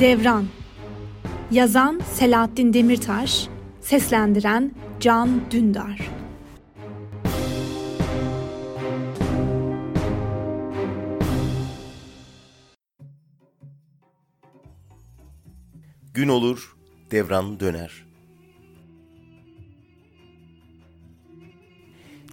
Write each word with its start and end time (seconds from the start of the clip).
Devran 0.00 0.46
Yazan 1.50 2.00
Selahattin 2.12 2.72
Demirtaş 2.72 3.48
Seslendiren 3.80 4.74
Can 5.00 5.50
Dündar 5.50 6.10
Gün 16.14 16.28
olur, 16.28 16.76
devran 17.10 17.60
döner. 17.60 18.06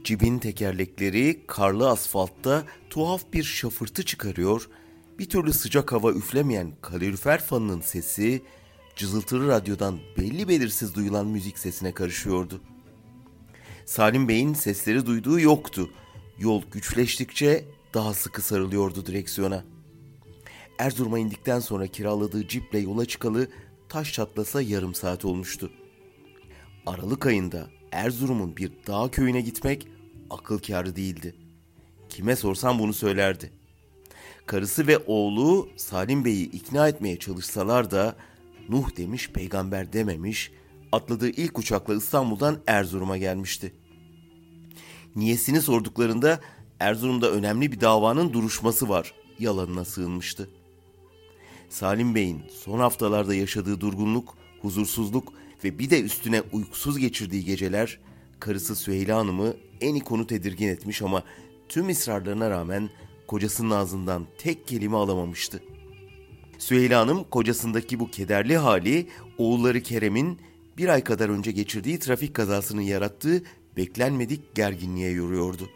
Cibin 0.04 0.40
tekerlekleri 0.40 1.44
karlı 1.48 1.90
asfaltta 1.90 2.64
tuhaf 2.90 3.34
bir 3.34 3.44
şafırtı 3.44 4.06
çıkarıyor, 4.06 4.70
bir 5.24 5.30
türlü 5.30 5.54
sıcak 5.54 5.92
hava 5.92 6.12
üflemeyen 6.12 6.72
kalorifer 6.82 7.42
fanının 7.42 7.82
sesi, 7.82 8.42
cızıltılı 8.96 9.48
radyodan 9.48 10.00
belli 10.18 10.48
belirsiz 10.48 10.96
duyulan 10.96 11.28
müzik 11.28 11.60
sesine 11.60 11.92
karışıyordu. 11.92 12.62
Salim 13.86 14.28
Bey'in 14.28 14.54
sesleri 14.54 15.06
duyduğu 15.06 15.40
yoktu. 15.40 15.90
Yol 16.40 16.62
güçleştikçe 16.72 17.66
daha 17.94 18.14
sıkı 18.14 18.42
sarılıyordu 18.42 19.06
direksiyona. 19.06 19.64
Erzurum'a 20.80 21.20
indikten 21.20 21.60
sonra 21.60 21.88
kiraladığı 21.88 22.48
ciple 22.48 22.80
yola 22.80 23.06
çıkalı 23.06 23.48
taş 23.90 24.14
çatlasa 24.14 24.62
yarım 24.62 24.94
saat 24.94 25.26
olmuştu. 25.26 25.72
Aralık 26.86 27.26
ayında 27.26 27.70
Erzurum'un 27.92 28.58
bir 28.58 28.72
dağ 28.88 29.12
köyüne 29.12 29.42
gitmek 29.42 29.88
akıl 30.30 30.60
kârı 30.60 30.96
değildi. 30.96 31.36
Kime 32.10 32.36
sorsam 32.36 32.80
bunu 32.80 32.94
söylerdi. 32.94 33.63
Karısı 34.46 34.88
ve 34.88 34.98
oğlu 34.98 35.70
Salim 35.76 36.26
Bey'i 36.26 36.44
ikna 36.44 36.88
etmeye 36.88 37.20
çalışsalar 37.20 37.92
da 37.92 38.16
Nuh 38.70 38.98
demiş 38.98 39.30
peygamber 39.30 39.94
dememiş, 39.94 40.52
atladığı 40.92 41.30
ilk 41.30 41.60
uçakla 41.60 41.96
İstanbul'dan 41.96 42.60
Erzurum'a 42.68 43.18
gelmişti. 43.18 43.74
Niyesini 45.16 45.62
sorduklarında 45.62 46.40
Erzurum'da 46.80 47.32
önemli 47.32 47.72
bir 47.72 47.82
davanın 47.82 48.34
duruşması 48.34 48.90
var 48.90 49.14
yalanına 49.40 49.86
sığınmıştı. 49.86 50.50
Salim 51.70 52.16
Bey'in 52.16 52.42
son 52.64 52.80
haftalarda 52.80 53.36
yaşadığı 53.36 53.82
durgunluk, 53.82 54.38
huzursuzluk 54.62 55.34
ve 55.64 55.80
bir 55.80 55.90
de 55.90 56.02
üstüne 56.02 56.42
uykusuz 56.52 56.98
geçirdiği 56.98 57.46
geceler 57.46 58.00
karısı 58.40 58.76
Süheyla 58.76 59.18
Hanım'ı 59.18 59.54
en 59.82 59.96
ikonu 59.96 60.28
tedirgin 60.28 60.68
etmiş 60.68 61.02
ama 61.02 61.24
tüm 61.70 61.90
ısrarlarına 61.90 62.50
rağmen 62.50 62.90
kocasının 63.28 63.70
ağzından 63.70 64.28
tek 64.38 64.68
kelime 64.68 64.98
alamamıştı. 64.98 65.64
Süheyla 66.58 67.02
Hanım 67.02 67.24
kocasındaki 67.24 68.00
bu 68.00 68.12
kederli 68.12 68.58
hali 68.58 69.08
oğulları 69.38 69.84
Kerem'in 69.84 70.40
bir 70.78 70.90
ay 70.90 71.04
kadar 71.04 71.30
önce 71.30 71.52
geçirdiği 71.52 72.00
trafik 72.00 72.34
kazasının 72.34 72.82
yarattığı 72.82 73.44
beklenmedik 73.78 74.56
gerginliğe 74.56 75.12
yoruyordu. 75.12 75.70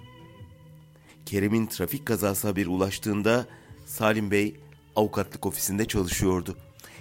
Kerem'in 1.26 1.66
trafik 1.66 2.06
kazası 2.06 2.48
haberi 2.48 2.68
ulaştığında 2.68 3.46
Salim 3.86 4.32
Bey 4.32 4.56
avukatlık 4.96 5.46
ofisinde 5.46 5.86
çalışıyordu. 5.86 6.58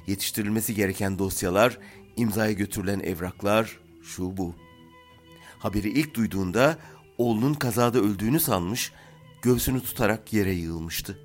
Yetiştirilmesi 0.07 0.75
gereken 0.75 1.19
dosyalar, 1.19 1.79
imzaya 2.17 2.53
götürülen 2.53 3.01
evraklar, 3.01 3.79
şu 4.03 4.37
bu. 4.37 4.55
Haberi 5.59 5.89
ilk 5.89 6.15
duyduğunda 6.15 6.79
oğlunun 7.19 7.55
kazada 7.55 7.99
öldüğünü 7.99 8.41
sanmış, 8.41 8.93
göğsünü 9.47 9.81
tutarak 9.81 10.33
yere 10.33 10.53
yığılmıştı. 10.53 11.19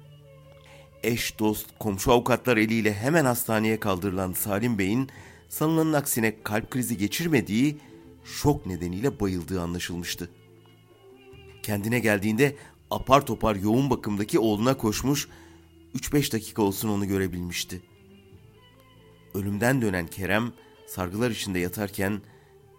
Eş, 1.04 1.40
dost, 1.40 1.68
komşu 1.80 2.12
avukatlar 2.12 2.58
eliyle 2.58 2.94
hemen 2.94 3.26
hastaneye 3.26 3.80
kaldırılan 3.80 4.34
Salim 4.34 4.78
Bey'in 4.78 5.10
sanılanın 5.50 5.94
aksine 5.94 6.44
kalp 6.44 6.72
krizi 6.72 6.98
geçirmediği, 6.98 7.78
şok 8.24 8.66
nedeniyle 8.66 9.20
bayıldığı 9.20 9.62
anlaşılmıştı. 9.62 10.30
Kendine 11.64 12.00
geldiğinde 12.00 12.56
apar 12.92 13.26
topar 13.26 13.56
yoğun 13.56 13.90
bakımdaki 13.90 14.40
oğluna 14.40 14.78
koşmuş, 14.78 15.28
3-5 15.96 16.34
dakika 16.34 16.62
olsun 16.62 16.90
onu 16.90 17.08
görebilmişti. 17.08 17.82
Ölümden 19.34 19.82
dönen 19.82 20.08
Kerem 20.08 20.54
sargılar 20.88 21.32
içinde 21.32 21.60
yatarken 21.60 22.22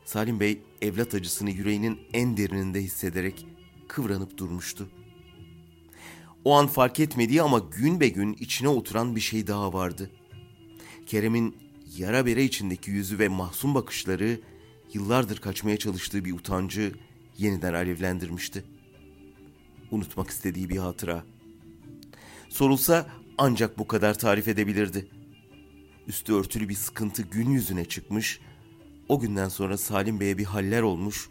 Salim 0.05 0.41
Bey 0.41 0.63
evlat 0.83 1.15
acısını 1.15 1.51
yüreğinin 1.51 2.01
en 2.13 2.37
derininde 2.37 2.83
hissederek 2.83 3.47
kıvranıp 3.89 4.39
durmuştu. 4.39 4.89
O 6.45 6.55
an 6.55 6.67
fark 6.67 7.01
etmediği 7.01 7.43
ama 7.43 7.59
gün 7.59 8.01
be 8.01 8.09
gün 8.09 8.33
içine 8.33 8.69
oturan 8.69 9.17
bir 9.17 9.21
şey 9.21 9.47
daha 9.47 9.73
vardı. 9.73 10.11
Kerem'in 11.07 11.57
yara 11.97 12.27
bere 12.27 12.45
içindeki 12.45 12.91
yüzü 12.91 13.19
ve 13.19 13.29
mahzun 13.29 13.75
bakışları 13.75 14.41
yıllardır 14.93 15.37
kaçmaya 15.37 15.77
çalıştığı 15.77 16.25
bir 16.25 16.33
utancı 16.33 16.93
yeniden 17.39 17.75
alevlendirmişti. 17.75 18.65
Unutmak 19.91 20.31
istediği 20.31 20.69
bir 20.69 20.77
hatıra. 20.77 21.25
Sorulsa 22.49 23.11
ancak 23.39 23.79
bu 23.79 23.87
kadar 23.87 24.19
tarif 24.19 24.49
edebilirdi. 24.49 25.09
Üstü 26.07 26.35
örtülü 26.35 26.69
bir 26.69 26.75
sıkıntı 26.75 27.23
gün 27.23 27.51
yüzüne 27.51 27.85
çıkmış, 27.85 28.41
o 29.09 29.21
günden 29.21 29.49
sonra 29.49 29.79
Salim 29.79 30.21
Bey'e 30.21 30.39
bir 30.39 30.45
haller 30.45 30.83
olmuş, 30.83 31.29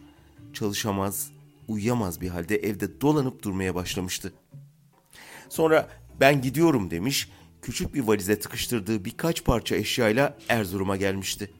çalışamaz, 0.53 1.31
uyuyamaz 1.67 2.21
bir 2.21 2.29
halde 2.29 2.57
evde 2.57 3.01
dolanıp 3.01 3.43
durmaya 3.43 3.75
başlamıştı. 3.75 4.33
Sonra 5.51 5.89
ben 6.19 6.41
gidiyorum 6.41 6.91
demiş, 6.91 7.29
küçük 7.61 7.93
bir 7.93 8.01
valize 8.01 8.39
tıkıştırdığı 8.39 9.05
birkaç 9.05 9.43
parça 9.43 9.75
eşyayla 9.75 10.37
Erzurum'a 10.49 10.97
gelmişti. 10.97 11.51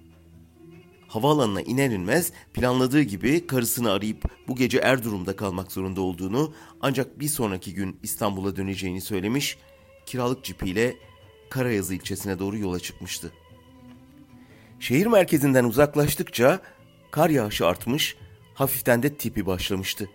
Havaalanına 1.07 1.61
iner 1.61 1.89
inmez 1.89 2.31
planladığı 2.53 3.01
gibi 3.01 3.47
karısını 3.47 3.91
arayıp 3.91 4.23
bu 4.47 4.55
gece 4.55 4.77
Erzurum'da 4.77 5.35
kalmak 5.35 5.71
zorunda 5.71 6.01
olduğunu 6.01 6.53
ancak 6.81 7.19
bir 7.19 7.27
sonraki 7.27 7.73
gün 7.73 7.99
İstanbul'a 8.03 8.55
döneceğini 8.55 9.01
söylemiş, 9.01 9.57
kiralık 10.05 10.43
cipiyle 10.43 10.95
Karayazı 11.49 11.95
ilçesine 11.95 12.39
doğru 12.39 12.57
yola 12.57 12.79
çıkmıştı. 12.79 13.31
Şehir 14.79 15.05
merkezinden 15.05 15.63
uzaklaştıkça 15.63 16.61
kar 17.11 17.29
yağışı 17.29 17.67
artmış, 17.67 18.15
hafiften 18.53 19.03
de 19.03 19.13
tipi 19.17 19.45
başlamıştı. 19.45 20.09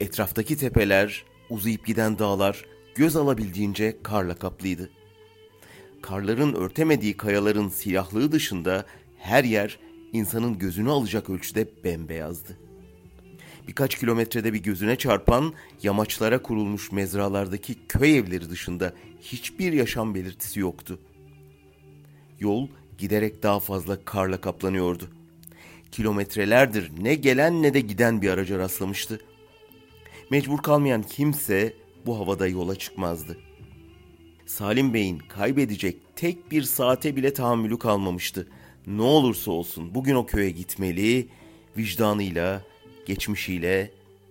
Etraftaki 0.00 0.56
tepeler, 0.56 1.24
uzayıp 1.52 1.86
giden 1.86 2.18
dağlar 2.18 2.64
göz 2.94 3.16
alabildiğince 3.16 3.96
karla 4.02 4.34
kaplıydı. 4.34 4.90
Karların 6.02 6.54
örtemediği 6.54 7.16
kayaların 7.16 7.68
siyahlığı 7.68 8.32
dışında 8.32 8.86
her 9.18 9.44
yer 9.44 9.78
insanın 10.12 10.58
gözünü 10.58 10.90
alacak 10.90 11.30
ölçüde 11.30 11.68
bembeyazdı. 11.84 12.58
Birkaç 13.68 13.98
kilometrede 13.98 14.52
bir 14.52 14.62
gözüne 14.62 14.96
çarpan 14.96 15.54
yamaçlara 15.82 16.42
kurulmuş 16.42 16.92
mezralardaki 16.92 17.74
köy 17.88 18.18
evleri 18.18 18.50
dışında 18.50 18.92
hiçbir 19.20 19.72
yaşam 19.72 20.14
belirtisi 20.14 20.60
yoktu. 20.60 20.98
Yol 22.40 22.68
giderek 22.98 23.42
daha 23.42 23.60
fazla 23.60 24.04
karla 24.04 24.40
kaplanıyordu. 24.40 25.10
Kilometrelerdir 25.92 26.92
ne 27.00 27.14
gelen 27.14 27.62
ne 27.62 27.74
de 27.74 27.80
giden 27.80 28.22
bir 28.22 28.30
araca 28.30 28.58
rastlamıştı. 28.58 29.20
Mecbur 30.32 30.58
kalmayan 30.58 31.02
kimse 31.02 31.76
bu 32.06 32.18
havada 32.18 32.46
yola 32.46 32.76
çıkmazdı. 32.76 33.38
Salim 34.46 34.94
Bey'in 34.94 35.18
kaybedecek 35.18 36.16
tek 36.16 36.50
bir 36.50 36.62
saate 36.62 37.16
bile 37.16 37.32
tahammülü 37.32 37.78
kalmamıştı. 37.78 38.48
Ne 38.86 39.02
olursa 39.02 39.50
olsun 39.50 39.94
bugün 39.94 40.14
o 40.14 40.26
köye 40.26 40.50
gitmeli, 40.50 41.28
vicdanıyla, 41.76 42.62
geçmişiyle, 43.06 43.90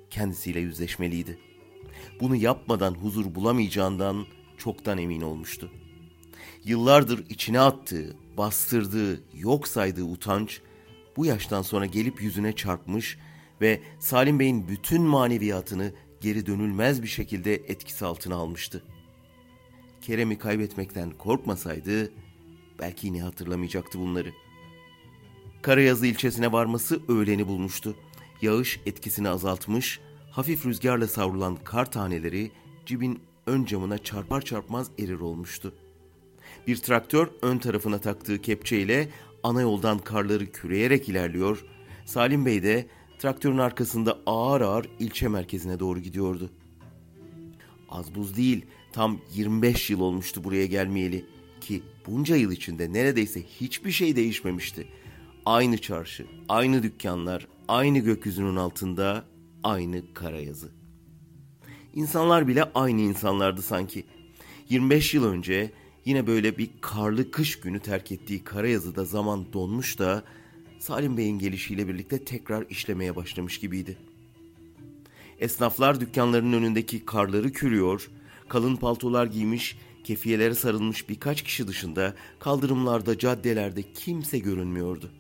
kendisiyle 0.10 0.60
yüzleşmeliydi. 0.60 1.38
Bunu 2.20 2.36
yapmadan 2.36 2.94
huzur 2.94 3.36
bulamayacağından 3.36 4.26
çoktan 4.58 4.98
emin 4.98 5.22
olmuştu. 5.22 5.72
Yıllardır 6.64 7.30
içine 7.30 7.60
attığı, 7.60 8.16
bastırdığı, 8.38 9.24
yok 9.34 9.68
saydığı 9.68 10.04
utanç 10.04 10.62
bu 11.18 11.26
yaştan 11.26 11.62
sonra 11.62 11.86
gelip 11.86 12.22
yüzüne 12.22 12.56
çarpmış 12.56 13.18
ve 13.62 13.82
Salim 14.00 14.40
Bey'in 14.40 14.68
bütün 14.68 15.02
maneviyatını 15.02 15.94
geri 16.22 16.46
dönülmez 16.46 17.04
bir 17.04 17.08
şekilde 17.08 17.56
etkisi 17.56 18.06
altına 18.06 18.36
almıştı. 18.36 18.84
Kerem'i 20.02 20.38
kaybetmekten 20.38 21.12
korkmasaydı 21.12 22.12
belki 22.80 23.08
yine 23.08 23.22
hatırlamayacaktı 23.22 24.00
bunları. 24.00 24.32
Karayazı 25.62 26.08
ilçesine 26.08 26.52
varması 26.52 27.02
öğleni 27.08 27.48
bulmuştu. 27.48 27.96
Yağış 28.42 28.80
etkisini 28.86 29.30
azaltmış, 29.30 30.00
hafif 30.32 30.66
rüzgarla 30.66 31.08
savrulan 31.08 31.56
kar 31.64 31.92
taneleri 31.92 32.52
cibin 32.86 33.20
ön 33.48 33.66
camına 33.66 33.98
çarpar 33.98 34.42
çarpmaz 34.42 34.88
erir 35.00 35.20
olmuştu. 35.20 35.74
Bir 36.68 36.78
traktör 36.78 37.28
ön 37.42 37.58
tarafına 37.58 38.00
taktığı 38.00 38.42
kepçeyle 38.42 39.10
ana 39.44 39.62
yoldan 39.62 40.00
karları 40.00 40.52
küreyerek 40.52 41.10
ilerliyor. 41.10 41.66
Salim 42.06 42.46
Bey 42.46 42.64
de 42.64 42.88
traktörün 43.22 43.58
arkasında 43.58 44.20
ağır 44.26 44.62
ağır 44.62 44.90
ilçe 45.00 45.28
merkezine 45.28 45.80
doğru 45.80 46.00
gidiyordu. 46.00 46.50
Az 47.90 48.16
buz 48.16 48.38
değil, 48.38 48.66
tam 48.92 49.20
25 49.34 49.90
yıl 49.90 50.00
olmuştu 50.00 50.44
buraya 50.44 50.66
gelmeyeli. 50.66 51.26
Ki 51.62 51.84
bunca 52.08 52.36
yıl 52.36 52.52
içinde 52.52 52.94
neredeyse 52.94 53.44
hiçbir 53.44 53.92
şey 53.92 54.16
değişmemişti. 54.16 54.88
Aynı 55.46 55.78
çarşı, 55.78 56.26
aynı 56.50 56.84
dükkanlar, 56.84 57.48
aynı 57.68 58.00
gökyüzünün 58.00 58.56
altında, 58.56 59.26
aynı 59.64 60.14
kara 60.14 60.40
yazı. 60.40 60.72
İnsanlar 61.94 62.48
bile 62.48 62.64
aynı 62.64 63.02
insanlardı 63.02 63.62
sanki. 63.62 64.06
25 64.70 65.14
yıl 65.14 65.26
önce 65.26 65.72
yine 66.06 66.28
böyle 66.28 66.58
bir 66.58 66.70
karlı 66.82 67.32
kış 67.32 67.60
günü 67.60 67.80
terk 67.80 68.12
ettiği 68.12 68.44
Karayazı'da 68.44 69.06
zaman 69.06 69.54
donmuş 69.54 70.00
da 70.00 70.24
Salim 70.82 71.18
Bey'in 71.18 71.40
gelişiyle 71.40 71.88
birlikte 71.88 72.26
tekrar 72.26 72.66
işlemeye 72.70 73.16
başlamış 73.16 73.60
gibiydi. 73.60 73.98
Esnaflar 75.40 76.00
dükkanlarının 76.00 76.54
önündeki 76.54 77.06
karları 77.06 77.52
kürüyor, 77.52 78.10
kalın 78.50 78.76
paltolar 78.76 79.26
giymiş, 79.26 79.78
kefiyelere 80.04 80.56
sarılmış 80.56 81.10
birkaç 81.10 81.42
kişi 81.42 81.68
dışında 81.68 82.16
kaldırımlarda, 82.40 83.18
caddelerde 83.18 83.82
kimse 83.94 84.40
görünmüyordu. 84.40 85.12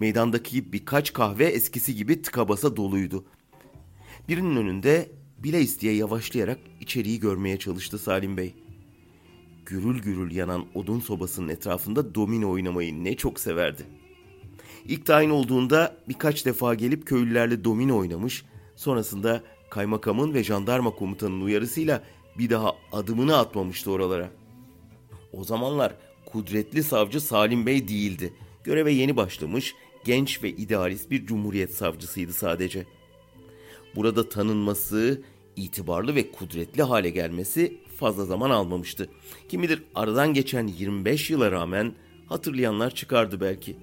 Meydandaki 0.00 0.72
birkaç 0.72 1.12
kahve 1.12 1.44
eskisi 1.44 1.94
gibi 1.94 2.22
tıka 2.22 2.48
basa 2.48 2.76
doluydu. 2.76 3.24
Birinin 4.28 4.56
önünde 4.56 5.10
bile 5.38 5.60
isteye 5.60 5.94
yavaşlayarak 5.94 6.58
içeriği 6.80 7.20
görmeye 7.20 7.58
çalıştı 7.58 7.98
Salim 7.98 8.36
Bey. 8.36 8.54
Gürül 9.66 10.02
gürül 10.02 10.32
yanan 10.32 10.66
odun 10.74 11.00
sobasının 11.00 11.48
etrafında 11.48 12.14
domino 12.14 12.50
oynamayı 12.50 13.04
ne 13.04 13.16
çok 13.16 13.40
severdi. 13.40 14.03
İlk 14.88 15.06
tayin 15.06 15.30
olduğunda 15.30 15.96
birkaç 16.08 16.46
defa 16.46 16.74
gelip 16.74 17.06
köylülerle 17.06 17.64
domino 17.64 17.98
oynamış, 17.98 18.44
sonrasında 18.76 19.42
kaymakamın 19.70 20.34
ve 20.34 20.44
jandarma 20.44 20.90
komutanının 20.90 21.44
uyarısıyla 21.44 22.04
bir 22.38 22.50
daha 22.50 22.72
adımını 22.92 23.36
atmamıştı 23.36 23.90
oralara. 23.90 24.30
O 25.32 25.44
zamanlar 25.44 25.94
kudretli 26.26 26.82
savcı 26.82 27.20
Salim 27.20 27.66
Bey 27.66 27.88
değildi. 27.88 28.32
Göreve 28.64 28.92
yeni 28.92 29.16
başlamış, 29.16 29.74
genç 30.04 30.42
ve 30.42 30.50
idealist 30.50 31.10
bir 31.10 31.26
cumhuriyet 31.26 31.74
savcısıydı 31.74 32.32
sadece. 32.32 32.86
Burada 33.96 34.28
tanınması, 34.28 35.22
itibarlı 35.56 36.14
ve 36.14 36.32
kudretli 36.32 36.82
hale 36.82 37.10
gelmesi 37.10 37.78
fazla 37.96 38.24
zaman 38.24 38.50
almamıştı. 38.50 39.08
Kim 39.48 39.62
bilir 39.62 39.82
aradan 39.94 40.34
geçen 40.34 40.66
25 40.66 41.30
yıla 41.30 41.52
rağmen 41.52 41.94
hatırlayanlar 42.26 42.94
çıkardı 42.94 43.40
belki. 43.40 43.76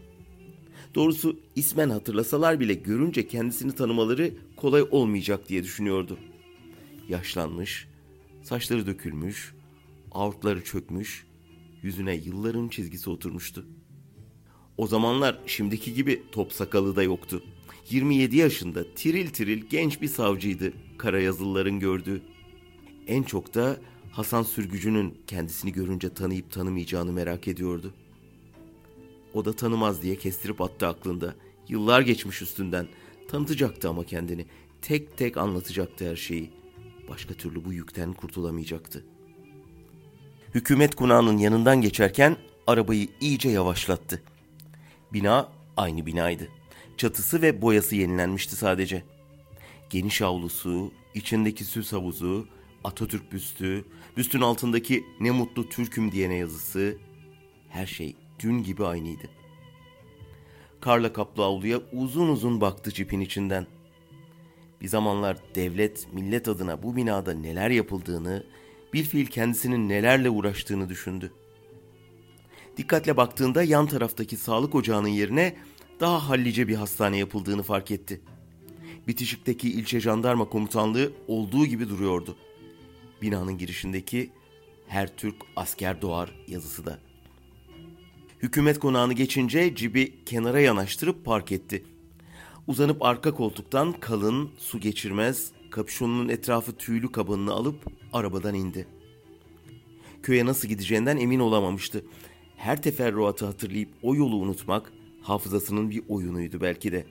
Doğrusu 0.96 1.40
ismen 1.56 1.90
hatırlasalar 1.90 2.60
bile 2.60 2.74
görünce 2.74 3.28
kendisini 3.28 3.72
tanımaları 3.72 4.34
kolay 4.56 4.84
olmayacak 4.92 5.50
diye 5.50 5.64
düşünüyordu. 5.64 6.18
Yaşlanmış, 7.10 7.88
saçları 8.44 8.88
dökülmüş, 8.88 9.54
avurtları 10.12 10.64
çökmüş, 10.64 11.26
yüzüne 11.82 12.16
yılların 12.16 12.68
çizgisi 12.68 13.10
oturmuştu. 13.10 13.66
O 14.78 14.88
zamanlar 14.88 15.40
şimdiki 15.46 15.94
gibi 15.94 16.24
top 16.32 16.54
sakalı 16.54 16.96
da 16.96 17.04
yoktu. 17.04 17.44
27 17.90 18.38
yaşında 18.38 18.94
tiril 18.96 19.30
tiril 19.30 19.64
genç 19.70 20.02
bir 20.02 20.08
savcıydı 20.08 20.74
Karayazılıların 20.98 21.80
gördüğü. 21.80 22.22
En 23.08 23.24
çok 23.24 23.54
da 23.54 23.78
Hasan 24.12 24.44
Sürgücü'nün 24.44 25.18
kendisini 25.28 25.72
görünce 25.72 26.14
tanıyıp 26.14 26.52
tanımayacağını 26.52 27.12
merak 27.12 27.48
ediyordu. 27.48 27.94
O 29.34 29.46
da 29.46 29.54
tanımaz 29.54 30.02
diye 30.02 30.16
kestirip 30.16 30.62
attı 30.62 30.88
aklında. 30.88 31.36
Yıllar 31.68 32.02
geçmiş 32.02 32.42
üstünden. 32.42 32.88
Tanıtacaktı 33.28 33.90
ama 33.90 34.04
kendini. 34.04 34.46
Tek 34.82 35.18
tek 35.18 35.38
anlatacaktı 35.38 36.10
her 36.10 36.16
şeyi. 36.16 36.50
Başka 37.10 37.34
türlü 37.34 37.66
bu 37.66 37.74
yükten 37.74 38.14
kurtulamayacaktı. 38.14 39.06
Hükümet 40.56 40.96
konağının 40.96 41.38
yanından 41.38 41.82
geçerken 41.82 42.38
arabayı 42.68 43.08
iyice 43.22 43.50
yavaşlattı. 43.50 44.22
Bina 45.14 45.50
aynı 45.78 46.06
binaydı. 46.06 46.48
Çatısı 46.98 47.42
ve 47.42 47.62
boyası 47.62 47.96
yenilenmişti 47.96 48.56
sadece. 48.56 49.04
Geniş 49.90 50.22
avlusu, 50.22 50.92
içindeki 51.14 51.66
süs 51.66 51.94
havuzu, 51.94 52.48
Atatürk 52.84 53.32
büstü, 53.32 53.86
büstün 54.18 54.42
altındaki 54.42 55.04
ne 55.20 55.32
mutlu 55.32 55.70
Türk'üm 55.70 56.12
diyene 56.12 56.36
yazısı, 56.36 56.98
her 57.70 57.86
şey 57.86 58.16
dün 58.44 58.64
gibi 58.64 58.86
aynıydı. 58.86 59.30
Karla 60.82 61.14
kaplı 61.14 61.44
avluya 61.44 61.80
uzun 61.94 62.28
uzun 62.28 62.62
baktı 62.62 62.92
cipin 62.92 63.20
içinden. 63.20 63.68
Bir 64.82 64.88
zamanlar 64.88 65.38
devlet, 65.56 66.14
millet 66.14 66.48
adına 66.48 66.84
bu 66.84 66.96
binada 66.96 67.34
neler 67.34 67.70
yapıldığını, 67.70 68.44
bir 68.94 69.04
fiil 69.04 69.26
kendisinin 69.26 69.90
nelerle 69.90 70.30
uğraştığını 70.30 70.90
düşündü. 70.90 71.32
Dikkatle 72.78 73.18
baktığında 73.18 73.64
yan 73.64 73.88
taraftaki 73.88 74.38
sağlık 74.38 74.76
ocağının 74.76 75.08
yerine 75.08 75.56
daha 76.00 76.30
hallice 76.30 76.68
bir 76.68 76.76
hastane 76.76 77.18
yapıldığını 77.18 77.64
fark 77.64 77.92
etti. 77.92 78.22
Bitişik'teki 79.08 79.72
ilçe 79.72 80.00
jandarma 80.00 80.50
komutanlığı 80.50 81.12
olduğu 81.28 81.66
gibi 81.66 81.90
duruyordu. 81.90 82.36
Binanın 83.22 83.58
girişindeki 83.58 84.30
her 84.88 85.18
Türk 85.18 85.36
asker 85.56 86.02
doğar 86.02 86.36
yazısı 86.48 86.86
da. 86.86 87.11
Hükümet 88.44 88.80
konağını 88.80 89.14
geçince 89.14 89.76
cibi 89.76 90.24
kenara 90.26 90.60
yanaştırıp 90.60 91.26
park 91.26 91.52
etti. 91.52 91.84
Uzanıp 92.68 93.02
arka 93.02 93.34
koltuktan 93.34 93.94
kalın, 93.94 94.50
su 94.58 94.80
geçirmez, 94.80 95.52
kapüşonunun 95.70 96.30
etrafı 96.30 96.78
tüylü 96.78 97.12
kabanını 97.12 97.52
alıp 97.52 97.76
arabadan 98.14 98.56
indi. 98.56 98.88
Köye 100.24 100.46
nasıl 100.46 100.68
gideceğinden 100.68 101.18
emin 101.18 101.40
olamamıştı. 101.40 102.06
Her 102.58 102.82
teferruatı 102.82 103.46
hatırlayıp 103.46 103.90
o 104.02 104.16
yolu 104.16 104.36
unutmak 104.36 104.94
hafızasının 105.22 105.90
bir 105.90 106.04
oyunuydu 106.10 106.62
belki 106.62 106.92
de. 106.92 107.06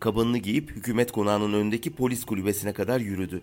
Kabanını 0.00 0.38
giyip 0.38 0.70
hükümet 0.70 1.12
konağının 1.12 1.52
önündeki 1.52 1.90
polis 1.90 2.24
kulübesine 2.24 2.72
kadar 2.72 3.00
yürüdü. 3.00 3.42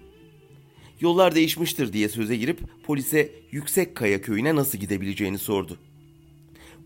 Yollar 0.99 1.35
değişmiştir 1.35 1.93
diye 1.93 2.09
söze 2.09 2.35
girip 2.35 2.59
polise 2.83 3.31
Yüksek 3.51 3.95
Kaya 3.95 4.21
köyüne 4.21 4.55
nasıl 4.55 4.77
gidebileceğini 4.77 5.37
sordu. 5.37 5.77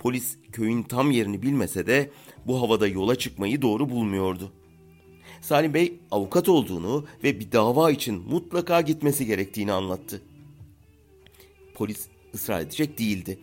Polis 0.02 0.38
köyün 0.52 0.84
tam 0.84 1.12
yerini 1.12 1.42
bilmese 1.42 1.88
de 1.88 2.12
bu 2.48 2.62
havada 2.62 2.88
yola 2.88 3.16
çıkmayı 3.16 3.62
doğru 3.62 3.90
bulmuyordu. 3.90 4.52
Salim 5.42 5.74
Bey 5.74 6.00
avukat 6.12 6.50
olduğunu 6.50 7.06
ve 7.24 7.40
bir 7.40 7.52
dava 7.52 7.92
için 7.92 8.24
mutlaka 8.30 8.82
gitmesi 8.82 9.26
gerektiğini 9.26 9.72
anlattı. 9.72 10.22
Polis 11.74 12.08
ısrar 12.34 12.62
edecek 12.62 13.00
değildi. 13.00 13.40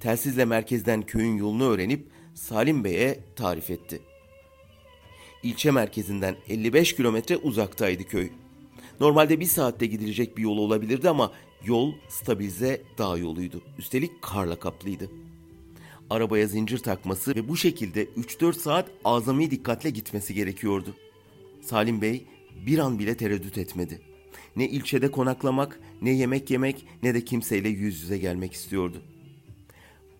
Telsizle 0.00 0.44
merkezden 0.44 1.02
köyün 1.02 1.36
yolunu 1.36 1.64
öğrenip 1.64 2.06
Salim 2.34 2.84
Bey'e 2.84 3.20
tarif 3.36 3.70
etti. 3.70 4.00
İlçe 5.42 5.70
merkezinden 5.70 6.36
55 6.48 6.96
kilometre 6.96 7.36
uzaktaydı 7.36 8.04
köy. 8.04 8.30
Normalde 9.00 9.40
bir 9.40 9.46
saatte 9.46 9.86
gidilecek 9.86 10.36
bir 10.36 10.42
yol 10.42 10.58
olabilirdi 10.58 11.08
ama 11.08 11.32
yol 11.64 11.92
stabilize 12.08 12.82
dağ 12.98 13.16
yoluydu. 13.16 13.62
Üstelik 13.78 14.22
karla 14.22 14.58
kaplıydı. 14.58 15.10
Arabaya 16.12 16.46
zincir 16.46 16.78
takması 16.78 17.34
ve 17.36 17.48
bu 17.48 17.56
şekilde 17.56 18.04
3-4 18.04 18.52
saat 18.52 18.90
azami 19.04 19.50
dikkatle 19.50 19.90
gitmesi 19.90 20.34
gerekiyordu. 20.34 20.96
Salim 21.62 22.02
Bey 22.02 22.26
bir 22.66 22.78
an 22.78 22.98
bile 22.98 23.16
tereddüt 23.16 23.58
etmedi. 23.58 24.00
Ne 24.56 24.68
ilçede 24.68 25.10
konaklamak, 25.10 25.80
ne 26.02 26.10
yemek 26.10 26.50
yemek, 26.50 26.86
ne 27.02 27.14
de 27.14 27.24
kimseyle 27.24 27.68
yüz 27.68 28.02
yüze 28.02 28.18
gelmek 28.18 28.52
istiyordu. 28.52 29.02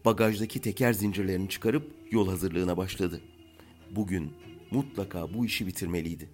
Bagajdaki 0.05 0.61
teker 0.61 0.93
zincirlerini 0.93 1.49
çıkarıp 1.49 1.93
yol 2.11 2.29
hazırlığına 2.29 2.77
başladı. 2.77 3.21
Bugün 3.91 4.33
mutlaka 4.71 5.35
bu 5.35 5.47
işi 5.47 5.67
bitirmeliydi. 5.67 6.29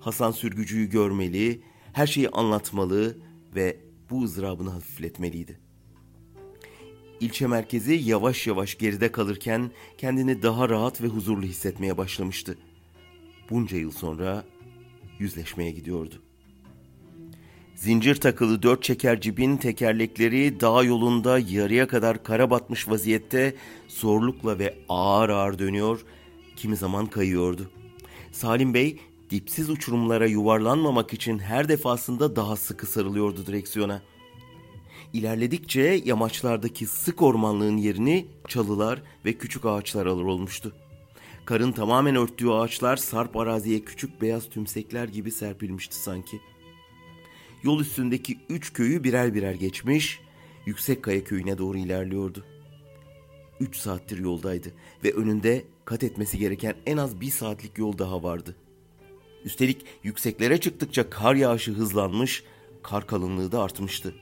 Hasan 0.00 0.30
Sürgücü'yü 0.30 0.90
görmeli, 0.90 1.62
her 1.92 2.06
şeyi 2.06 2.28
anlatmalı 2.28 3.18
ve 3.54 3.76
bu 4.10 4.22
ızdırabını 4.22 4.70
hafifletmeliydi. 4.70 5.63
İlçe 7.20 7.46
merkezi 7.46 7.94
yavaş 7.94 8.46
yavaş 8.46 8.78
geride 8.78 9.12
kalırken 9.12 9.70
kendini 9.98 10.42
daha 10.42 10.68
rahat 10.68 11.02
ve 11.02 11.06
huzurlu 11.06 11.42
hissetmeye 11.42 11.96
başlamıştı. 11.96 12.58
Bunca 13.50 13.76
yıl 13.76 13.90
sonra 13.90 14.44
yüzleşmeye 15.18 15.70
gidiyordu. 15.70 16.14
Zincir 17.74 18.14
takılı 18.14 18.62
dört 18.62 18.82
çeker 18.82 19.20
cibin 19.20 19.56
tekerlekleri 19.56 20.60
dağ 20.60 20.82
yolunda 20.82 21.38
yarıya 21.38 21.88
kadar 21.88 22.22
kara 22.22 22.50
batmış 22.50 22.88
vaziyette 22.88 23.54
zorlukla 23.88 24.58
ve 24.58 24.74
ağır 24.88 25.28
ağır 25.28 25.58
dönüyor, 25.58 26.04
kimi 26.56 26.76
zaman 26.76 27.06
kayıyordu. 27.06 27.70
Salim 28.32 28.74
Bey 28.74 28.98
dipsiz 29.30 29.70
uçurumlara 29.70 30.26
yuvarlanmamak 30.26 31.12
için 31.12 31.38
her 31.38 31.68
defasında 31.68 32.36
daha 32.36 32.56
sıkı 32.56 32.86
sarılıyordu 32.86 33.46
direksiyona. 33.46 34.02
İlerledikçe 35.14 36.02
yamaçlardaki 36.04 36.86
sık 36.86 37.22
ormanlığın 37.22 37.76
yerini 37.76 38.26
çalılar 38.48 39.02
ve 39.24 39.32
küçük 39.32 39.64
ağaçlar 39.64 40.06
alır 40.06 40.24
olmuştu. 40.24 40.72
Karın 41.44 41.72
tamamen 41.72 42.16
örttüğü 42.16 42.50
ağaçlar 42.50 42.96
sarp 42.96 43.36
araziye 43.36 43.80
küçük 43.80 44.22
beyaz 44.22 44.48
tümsekler 44.48 45.08
gibi 45.08 45.30
serpilmişti 45.30 45.96
sanki. 45.96 46.40
Yol 47.62 47.80
üstündeki 47.80 48.38
üç 48.48 48.72
köyü 48.72 49.04
birer 49.04 49.34
birer 49.34 49.54
geçmiş, 49.54 50.20
Yüksek 50.66 51.02
Kaya 51.02 51.24
köyüne 51.24 51.58
doğru 51.58 51.78
ilerliyordu. 51.78 52.44
Üç 53.60 53.76
saattir 53.76 54.18
yoldaydı 54.18 54.68
ve 55.04 55.12
önünde 55.12 55.64
kat 55.84 56.04
etmesi 56.04 56.38
gereken 56.38 56.74
en 56.86 56.96
az 56.96 57.20
bir 57.20 57.30
saatlik 57.30 57.78
yol 57.78 57.98
daha 57.98 58.22
vardı. 58.22 58.56
Üstelik 59.44 59.84
yükseklere 60.02 60.60
çıktıkça 60.60 61.10
kar 61.10 61.34
yağışı 61.34 61.72
hızlanmış, 61.72 62.44
kar 62.82 63.06
kalınlığı 63.06 63.52
da 63.52 63.62
artmıştı. 63.62 64.14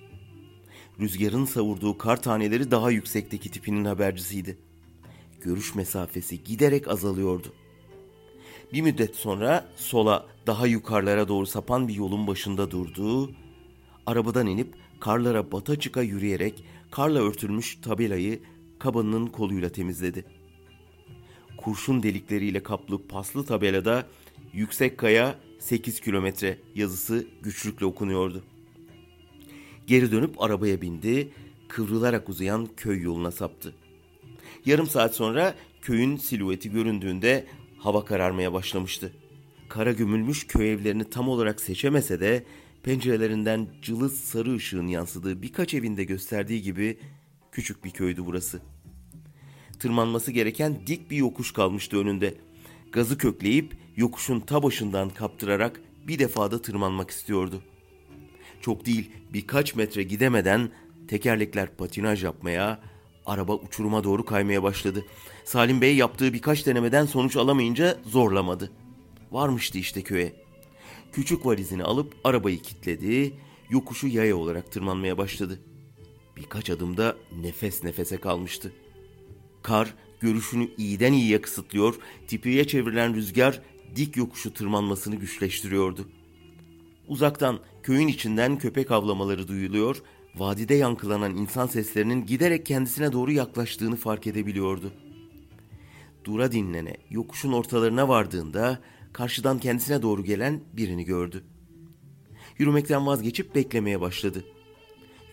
Rüzgarın 1.03 1.45
savurduğu 1.45 1.99
kar 1.99 2.23
taneleri 2.23 2.71
daha 2.71 2.91
yüksekteki 2.91 3.51
tipinin 3.51 3.85
habercisiydi. 3.85 4.59
Görüş 5.41 5.75
mesafesi 5.75 6.45
giderek 6.45 6.89
azalıyordu. 6.89 7.53
Bir 8.73 8.83
müddet 8.83 9.17
sonra 9.17 9.69
sola 9.77 10.27
daha 10.47 10.67
yukarılara 10.67 11.29
doğru 11.29 11.47
sapan 11.47 11.89
bir 11.89 11.95
yolun 11.95 12.27
başında 12.27 12.71
durdu. 12.71 13.31
Arabadan 14.07 14.47
inip 14.47 14.75
karlara 15.01 15.53
bata 15.53 15.81
çıka 15.81 16.03
yürüyerek 16.03 16.65
karla 16.91 17.21
örtülmüş 17.21 17.79
tabelayı 17.83 18.41
kabanının 18.79 19.27
koluyla 19.27 19.69
temizledi. 19.69 20.25
Kurşun 21.57 22.03
delikleriyle 22.03 22.63
kaplı 22.63 23.07
paslı 23.07 23.47
tabelada 23.47 24.07
Yüksek 24.53 24.99
Kaya 24.99 25.39
8 25.59 26.01
kilometre 26.01 26.59
yazısı 26.75 27.27
güçlükle 27.43 27.87
okunuyordu. 27.87 28.43
Geri 29.93 30.13
dönüp 30.13 30.43
arabaya 30.43 30.81
bindi, 30.81 31.29
kıvrılarak 31.69 32.29
uzayan 32.29 32.69
köy 32.77 33.03
yoluna 33.03 33.31
saptı. 33.31 33.75
Yarım 34.67 34.87
saat 34.87 35.15
sonra 35.15 35.55
köyün 35.83 36.17
silüeti 36.17 36.71
göründüğünde 36.71 37.47
hava 37.79 38.05
kararmaya 38.05 38.53
başlamıştı. 38.53 39.13
Kara 39.69 39.93
gömülmüş 39.93 40.47
köy 40.47 40.73
evlerini 40.73 41.11
tam 41.11 41.29
olarak 41.29 41.61
seçemese 41.61 42.21
de 42.21 42.45
pencerelerinden 42.83 43.69
cılız 43.83 44.21
sarı 44.21 44.55
ışığın 44.55 44.87
yansıdığı 44.87 45.43
birkaç 45.43 45.75
evinde 45.75 46.05
gösterdiği 46.05 46.63
gibi 46.63 46.99
küçük 47.53 47.85
bir 47.85 47.91
köydü 47.91 48.27
burası. 48.27 48.61
Tırmanması 49.79 50.33
gereken 50.33 50.87
dik 50.87 51.11
bir 51.11 51.17
yokuş 51.17 51.53
kalmıştı 51.53 51.99
önünde. 51.99 52.35
Gazı 52.93 53.19
kökleyip 53.19 53.77
yokuşun 53.97 54.41
ta 54.41 54.63
başından 54.63 55.11
kaptırarak 55.11 55.81
bir 56.07 56.19
defada 56.19 56.63
tırmanmak 56.63 57.11
istiyordu. 57.11 57.63
Çok 58.63 58.87
değil 58.87 59.11
birkaç 59.33 59.75
metre 59.75 60.03
gidemeden 60.03 60.71
tekerlekler 61.09 61.77
patinaj 61.77 62.25
yapmaya, 62.25 62.81
araba 63.27 63.55
uçuruma 63.55 64.05
doğru 64.05 64.25
kaymaya 64.25 64.63
başladı. 64.63 65.05
Salim 65.45 65.81
Bey 65.81 65.97
yaptığı 65.97 66.33
birkaç 66.33 66.67
denemeden 66.67 67.07
sonuç 67.07 67.37
alamayınca 67.37 67.99
zorlamadı. 68.05 68.71
Varmıştı 69.31 69.79
işte 69.79 70.03
köye. 70.03 70.33
Küçük 71.13 71.47
valizini 71.47 71.85
alıp 71.85 72.15
arabayı 72.25 72.63
kilitledi, 72.63 73.35
yokuşu 73.71 74.07
yaya 74.07 74.37
olarak 74.37 74.73
tırmanmaya 74.73 75.19
başladı. 75.19 75.61
Birkaç 76.37 76.71
adımda 76.71 77.17
nefes 77.43 77.85
nefese 77.85 78.17
kalmıştı. 78.17 78.73
Kar 79.63 79.95
görüşünü 80.21 80.69
iyiden 80.79 81.13
iyiye 81.13 81.41
kısıtlıyor, 81.41 81.95
tipiye 82.27 82.67
çevrilen 82.67 83.15
rüzgar 83.15 83.63
dik 83.97 84.17
yokuşu 84.17 84.55
tırmanmasını 84.55 85.17
güçleştiriyordu. 85.17 86.09
Uzaktan 87.09 87.61
köyün 87.83 88.09
içinden 88.09 88.59
köpek 88.59 88.91
avlamaları 88.91 89.49
duyuluyor, 89.49 90.03
vadide 90.35 90.75
yankılanan 90.75 91.37
insan 91.37 91.67
seslerinin 91.67 92.27
giderek 92.27 92.67
kendisine 92.67 93.13
doğru 93.13 93.33
yaklaştığını 93.33 93.97
fark 93.97 94.27
edebiliyordu. 94.27 94.93
Dura 96.25 96.53
dinlene 96.53 96.97
yokuşun 97.11 97.53
ortalarına 97.53 98.09
vardığında 98.09 98.79
karşıdan 99.13 99.59
kendisine 99.59 100.03
doğru 100.03 100.25
gelen 100.25 100.61
birini 100.73 101.05
gördü. 101.05 101.45
Yürümekten 102.59 103.07
vazgeçip 103.07 103.55
beklemeye 103.55 104.01
başladı. 104.01 104.45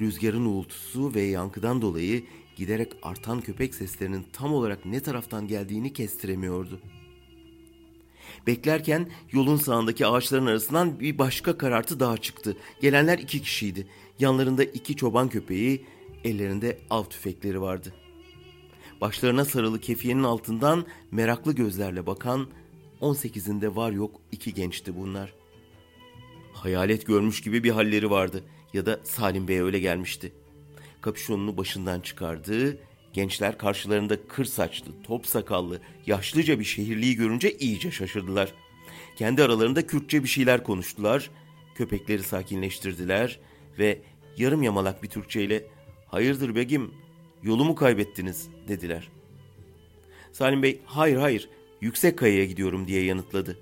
Rüzgarın 0.02 0.46
uğultusu 0.46 1.14
ve 1.14 1.22
yankıdan 1.22 1.82
dolayı 1.82 2.24
giderek 2.56 2.94
artan 3.04 3.42
köpek 3.42 3.76
seslerinin 3.76 4.26
tam 4.34 4.54
olarak 4.54 4.86
ne 4.86 5.00
taraftan 5.00 5.48
geldiğini 5.48 5.94
kestiremiyordu. 5.94 6.82
Beklerken 8.50 9.08
yolun 9.32 9.58
sağındaki 9.58 10.08
ağaçların 10.08 10.46
arasından 10.46 11.00
bir 11.00 11.18
başka 11.18 11.58
karartı 11.58 12.00
daha 12.00 12.18
çıktı. 12.18 12.58
Gelenler 12.82 13.20
iki 13.20 13.42
kişiydi. 13.42 13.88
Yanlarında 14.20 14.64
iki 14.64 14.96
çoban 14.96 15.30
köpeği, 15.30 15.86
ellerinde 16.24 16.78
av 16.90 17.04
tüfekleri 17.04 17.62
vardı. 17.62 17.94
Başlarına 19.02 19.46
sarılı 19.46 19.80
kefiyenin 19.80 20.24
altından 20.24 20.86
meraklı 21.12 21.56
gözlerle 21.56 22.06
bakan 22.06 22.48
18'inde 23.02 23.76
var 23.76 23.92
yok 23.92 24.22
iki 24.32 24.54
gençti 24.54 24.98
bunlar. 24.98 25.34
Hayalet 26.54 27.06
görmüş 27.06 27.42
gibi 27.42 27.64
bir 27.64 27.72
halleri 27.72 28.10
vardı 28.10 28.44
ya 28.74 28.86
da 28.86 29.00
Salim 29.04 29.48
Bey'e 29.48 29.64
öyle 29.64 29.80
gelmişti. 29.80 30.34
Kapüşonunu 31.02 31.58
başından 31.58 32.00
çıkardı, 32.00 32.78
gençler 33.14 33.58
karşılarında 33.58 34.28
kır 34.28 34.46
saçlı, 34.46 34.92
top 35.04 35.28
sakallı, 35.28 35.82
yaşlıca 36.06 36.60
bir 36.60 36.66
şehirliyi 36.66 37.16
görünce 37.16 37.58
iyice 37.58 37.92
şaşırdılar. 37.92 38.54
Kendi 39.16 39.44
aralarında 39.44 39.88
Kürtçe 39.88 40.24
bir 40.24 40.30
şeyler 40.30 40.64
konuştular, 40.64 41.30
köpekleri 41.76 42.24
sakinleştirdiler 42.24 43.40
ve 43.80 44.02
yarım 44.38 44.64
yamalak 44.64 45.04
bir 45.04 45.10
Türkçeyle 45.10 45.66
''Hayırdır 46.08 46.56
begim, 46.56 46.94
yolumu 47.44 47.76
kaybettiniz?'' 47.76 48.50
dediler. 48.68 49.10
Salim 50.32 50.64
Bey 50.64 50.82
''Hayır 50.86 51.18
hayır, 51.18 51.50
yüksek 51.82 52.18
kayaya 52.18 52.46
gidiyorum 52.46 52.88
diye 52.88 53.04
yanıtladı. 53.04 53.60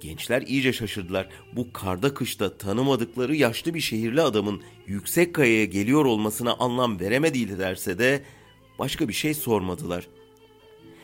Gençler 0.00 0.42
iyice 0.42 0.72
şaşırdılar. 0.72 1.28
Bu 1.56 1.72
karda 1.72 2.14
kışta 2.14 2.58
tanımadıkları 2.58 3.36
yaşlı 3.36 3.74
bir 3.74 3.80
şehirli 3.80 4.20
adamın 4.20 4.62
yüksek 4.86 5.34
kayaya 5.34 5.64
geliyor 5.64 6.04
olmasına 6.04 6.54
anlam 6.54 7.00
veremedilerse 7.00 7.98
de 7.98 8.22
başka 8.78 9.08
bir 9.08 9.12
şey 9.12 9.34
sormadılar. 9.34 10.08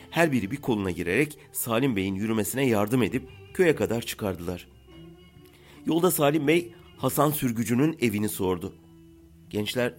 Her 0.09 0.31
biri 0.31 0.51
bir 0.51 0.57
koluna 0.57 0.91
girerek 0.91 1.37
Salim 1.51 1.95
Bey'in 1.95 2.15
yürümesine 2.15 2.67
yardım 2.67 3.03
edip 3.03 3.29
köye 3.53 3.75
kadar 3.75 4.01
çıkardılar. 4.01 4.67
Yolda 5.85 6.11
Salim 6.11 6.47
Bey 6.47 6.73
Hasan 6.97 7.31
Sürgücü'nün 7.31 7.97
evini 8.01 8.29
sordu. 8.29 8.75
Gençler 9.49 9.93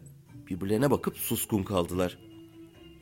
birbirlerine 0.51 0.91
bakıp 0.91 1.17
suskun 1.17 1.63
kaldılar. 1.63 2.19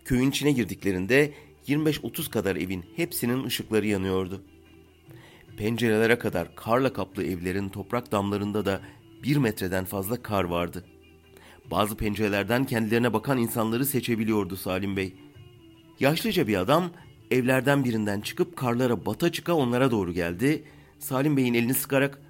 Köyün 0.04 0.30
içine 0.30 0.52
girdiklerinde 0.52 1.34
25-30 1.68 2.30
kadar 2.30 2.56
evin 2.56 2.84
hepsinin 2.96 3.44
ışıkları 3.44 3.87
yanıyordu. 3.87 4.42
Pencerelere 5.56 6.18
kadar 6.18 6.54
karla 6.54 6.92
kaplı 6.92 7.25
evlerin 7.25 7.68
toprak 7.68 8.12
damlarında 8.12 8.66
da 8.66 8.80
bir 9.22 9.37
metreden 9.37 9.84
fazla 9.84 10.22
kar 10.22 10.44
vardı. 10.44 10.84
Bazı 11.70 11.96
pencerelerden 11.96 12.64
kendilerine 12.64 13.12
bakan 13.12 13.38
insanları 13.38 13.87
seçebiliyordu 13.87 14.56
Salim 14.56 14.96
Bey. 14.96 15.14
Yaşlıca 16.00 16.46
bir 16.46 16.56
adam 16.56 16.90
evlerden 17.30 17.84
birinden 17.84 18.20
çıkıp 18.20 18.56
karlara 18.56 19.06
bata 19.06 19.32
çıka 19.32 19.54
onlara 19.54 19.90
doğru 19.90 20.12
geldi. 20.12 20.64
Salim 20.98 21.37
Bey'in 21.37 21.54
elini 21.54 21.75
sıkarak 21.75 22.22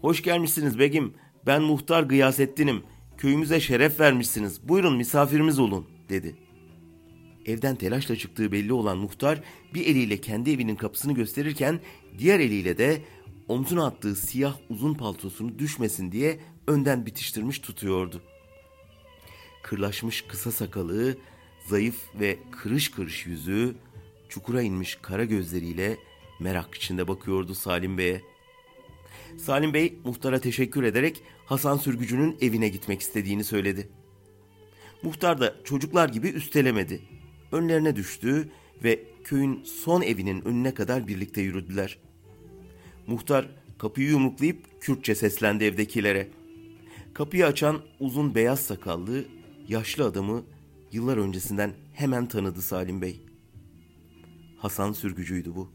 ''Hoş 0.00 0.22
gelmişsiniz 0.22 0.78
begim, 0.78 1.14
ben 1.46 1.62
muhtar 1.62 2.02
Gıyasettin'im. 2.02 2.82
Köyümüze 3.18 3.60
şeref 3.60 4.00
vermişsiniz, 4.00 4.68
buyurun 4.68 4.96
misafirimiz 4.96 5.58
olun.'' 5.58 5.86
dedi.'' 6.08 6.50
Evden 7.46 7.76
telaşla 7.76 8.16
çıktığı 8.16 8.52
belli 8.52 8.72
olan 8.72 8.98
muhtar 8.98 9.40
bir 9.74 9.86
eliyle 9.86 10.16
kendi 10.16 10.50
evinin 10.50 10.76
kapısını 10.76 11.12
gösterirken 11.12 11.80
diğer 12.18 12.40
eliyle 12.40 12.78
de 12.78 13.02
omzuna 13.48 13.86
attığı 13.86 14.16
siyah 14.16 14.56
uzun 14.70 14.94
paltosunu 14.94 15.58
düşmesin 15.58 16.12
diye 16.12 16.40
önden 16.66 17.06
bitiştirmiş 17.06 17.58
tutuyordu. 17.58 18.22
Kırlaşmış 19.62 20.22
kısa 20.22 20.52
sakalı, 20.52 21.16
zayıf 21.66 21.96
ve 22.20 22.38
kırış 22.50 22.90
kırış 22.90 23.26
yüzü, 23.26 23.74
çukura 24.28 24.62
inmiş 24.62 24.98
kara 25.02 25.24
gözleriyle 25.24 25.96
merak 26.40 26.74
içinde 26.74 27.08
bakıyordu 27.08 27.54
Salim 27.54 27.98
Bey'e. 27.98 28.22
Salim 29.38 29.74
Bey 29.74 29.98
muhtara 30.04 30.40
teşekkür 30.40 30.82
ederek 30.82 31.22
Hasan 31.46 31.76
Sürgücü'nün 31.76 32.36
evine 32.40 32.68
gitmek 32.68 33.00
istediğini 33.00 33.44
söyledi. 33.44 33.88
Muhtar 35.02 35.40
da 35.40 35.54
çocuklar 35.64 36.08
gibi 36.08 36.28
üstelemedi 36.28 37.00
önlerine 37.52 37.96
düştü 37.96 38.48
ve 38.84 39.04
köyün 39.24 39.62
son 39.64 40.02
evinin 40.02 40.44
önüne 40.44 40.74
kadar 40.74 41.08
birlikte 41.08 41.40
yürüdüler. 41.40 41.98
Muhtar 43.06 43.48
kapıyı 43.78 44.08
yumruklayıp 44.08 44.80
Kürtçe 44.80 45.14
seslendi 45.14 45.64
evdekilere. 45.64 46.28
Kapıyı 47.14 47.46
açan 47.46 47.80
uzun 48.00 48.34
beyaz 48.34 48.60
sakallı, 48.60 49.24
yaşlı 49.70 50.04
adamı 50.04 50.44
yıllar 50.92 51.16
öncesinden 51.16 51.74
hemen 51.92 52.28
tanıdı 52.28 52.62
Salim 52.62 53.02
Bey. 53.02 53.20
Hasan 54.58 54.92
Sürgücü'ydü 54.92 55.54
bu. 55.54 55.70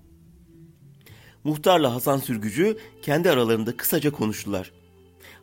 Muhtarla 1.43 1.93
Hasan 1.93 2.17
Sürgücü 2.17 2.77
kendi 3.01 3.29
aralarında 3.29 3.77
kısaca 3.77 4.11
konuştular. 4.11 4.71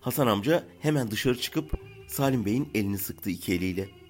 Hasan 0.00 0.26
amca 0.26 0.64
hemen 0.80 1.10
dışarı 1.10 1.40
çıkıp 1.40 1.72
Salim 2.08 2.44
Bey'in 2.44 2.68
elini 2.74 2.98
sıktı 2.98 3.30
iki 3.30 3.52
eliyle.'' 3.52 4.02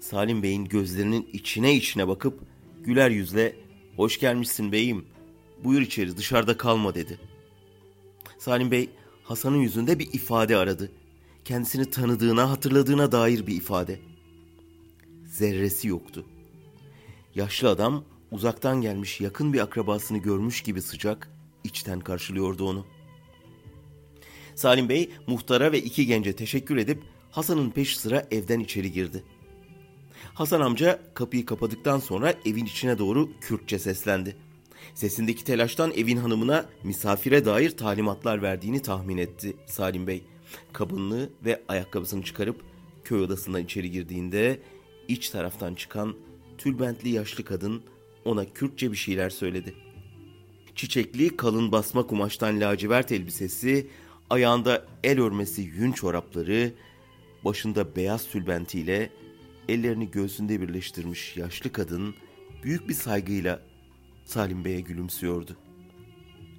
Salim 0.00 0.42
Bey'in 0.42 0.64
gözlerinin 0.64 1.28
içine 1.32 1.74
içine 1.74 2.08
bakıp 2.08 2.40
güler 2.80 3.10
yüzle 3.10 3.56
''Hoş 3.96 4.20
gelmişsin 4.20 4.72
beyim, 4.72 5.04
buyur 5.64 5.80
içeri 5.80 6.16
dışarıda 6.16 6.56
kalma'' 6.56 6.94
dedi. 6.94 7.18
Salim 8.38 8.70
Bey 8.70 8.90
Hasan'ın 9.22 9.60
yüzünde 9.60 9.98
bir 9.98 10.12
ifade 10.12 10.56
aradı. 10.56 10.92
Kendisini 11.44 11.90
tanıdığına, 11.90 12.50
hatırladığına 12.50 13.12
dair 13.12 13.46
bir 13.46 13.56
ifade. 13.56 14.00
Zerresi 15.26 15.88
yoktu. 15.88 16.26
Yaşlı 17.34 17.68
adam 17.68 18.04
uzaktan 18.30 18.80
gelmiş 18.80 19.20
yakın 19.20 19.52
bir 19.52 19.60
akrabasını 19.60 20.18
görmüş 20.18 20.62
gibi 20.62 20.82
sıcak, 20.82 21.30
içten 21.64 22.00
karşılıyordu 22.00 22.68
onu. 22.68 22.86
Salim 24.54 24.88
Bey 24.88 25.10
muhtara 25.26 25.72
ve 25.72 25.82
iki 25.82 26.06
gence 26.06 26.36
teşekkür 26.36 26.76
edip 26.76 27.02
Hasan'ın 27.30 27.70
peş 27.70 27.96
sıra 27.96 28.26
evden 28.30 28.60
içeri 28.60 28.92
girdi. 28.92 29.22
Hasan 30.34 30.60
amca 30.60 31.00
kapıyı 31.14 31.46
kapadıktan 31.46 31.98
sonra 31.98 32.34
evin 32.44 32.64
içine 32.64 32.98
doğru 32.98 33.30
Kürtçe 33.40 33.78
seslendi. 33.78 34.36
Sesindeki 34.94 35.44
telaştan 35.44 35.90
evin 35.90 36.16
hanımına 36.16 36.66
misafire 36.84 37.44
dair 37.44 37.76
talimatlar 37.76 38.42
verdiğini 38.42 38.82
tahmin 38.82 39.16
etti 39.16 39.56
Salim 39.66 40.06
Bey. 40.06 40.24
Kabınını 40.72 41.28
ve 41.44 41.62
ayakkabısını 41.68 42.22
çıkarıp 42.22 42.62
köy 43.04 43.22
odasından 43.22 43.62
içeri 43.64 43.90
girdiğinde 43.90 44.60
iç 45.08 45.30
taraftan 45.30 45.74
çıkan 45.74 46.14
tülbentli 46.58 47.08
yaşlı 47.08 47.44
kadın 47.44 47.82
ona 48.24 48.44
Kürtçe 48.44 48.92
bir 48.92 48.96
şeyler 48.96 49.30
söyledi. 49.30 49.74
Çiçekli 50.74 51.36
kalın 51.36 51.72
basma 51.72 52.06
kumaştan 52.06 52.60
lacivert 52.60 53.12
elbisesi, 53.12 53.86
ayağında 54.30 54.86
el 55.04 55.20
örmesi 55.20 55.62
yün 55.62 55.92
çorapları, 55.92 56.72
başında 57.44 57.96
beyaz 57.96 58.26
tülbentiyle 58.28 59.10
ellerini 59.68 60.10
göğsünde 60.10 60.60
birleştirmiş 60.60 61.36
yaşlı 61.36 61.72
kadın 61.72 62.14
büyük 62.62 62.88
bir 62.88 62.94
saygıyla 62.94 63.62
Salim 64.24 64.64
Bey'e 64.64 64.80
gülümsüyordu. 64.80 65.56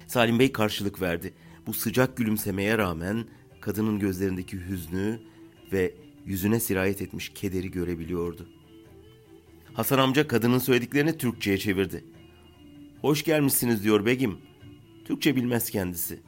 Salim 0.06 0.38
Bey 0.38 0.52
karşılık 0.52 1.00
verdi. 1.02 1.34
Bu 1.66 1.72
sıcak 1.74 2.16
gülümsemeye 2.16 2.78
rağmen 2.78 3.24
kadının 3.66 3.98
gözlerindeki 3.98 4.56
hüznü 4.56 5.20
ve 5.72 5.94
yüzüne 6.26 6.60
sirayet 6.60 7.02
etmiş 7.02 7.28
kederi 7.28 7.70
görebiliyordu. 7.70 8.48
Hasan 9.74 9.98
amca 9.98 10.28
kadının 10.28 10.58
söylediklerini 10.58 11.18
Türkçe'ye 11.18 11.58
çevirdi. 11.58 12.04
Hoş 13.00 13.24
gelmişsiniz 13.24 13.84
diyor 13.84 14.06
begim. 14.06 14.38
Türkçe 15.04 15.36
bilmez 15.36 15.70
kendisi. 15.70 16.20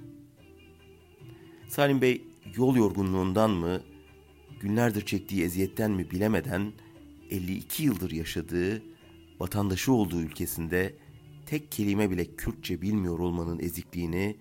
Salim 1.68 2.00
Bey 2.00 2.22
yol 2.56 2.76
yorgunluğundan 2.76 3.50
mı, 3.50 3.80
günlerdir 4.60 5.06
çektiği 5.06 5.42
eziyetten 5.42 5.90
mi 5.90 6.10
bilemeden 6.10 6.72
52 7.30 7.82
yıldır 7.82 8.10
yaşadığı, 8.10 8.82
vatandaşı 9.40 9.92
olduğu 9.92 10.20
ülkesinde 10.20 10.94
tek 11.46 11.72
kelime 11.72 12.10
bile 12.10 12.24
Kürtçe 12.36 12.82
bilmiyor 12.82 13.18
olmanın 13.18 13.58
ezikliğini 13.58 14.36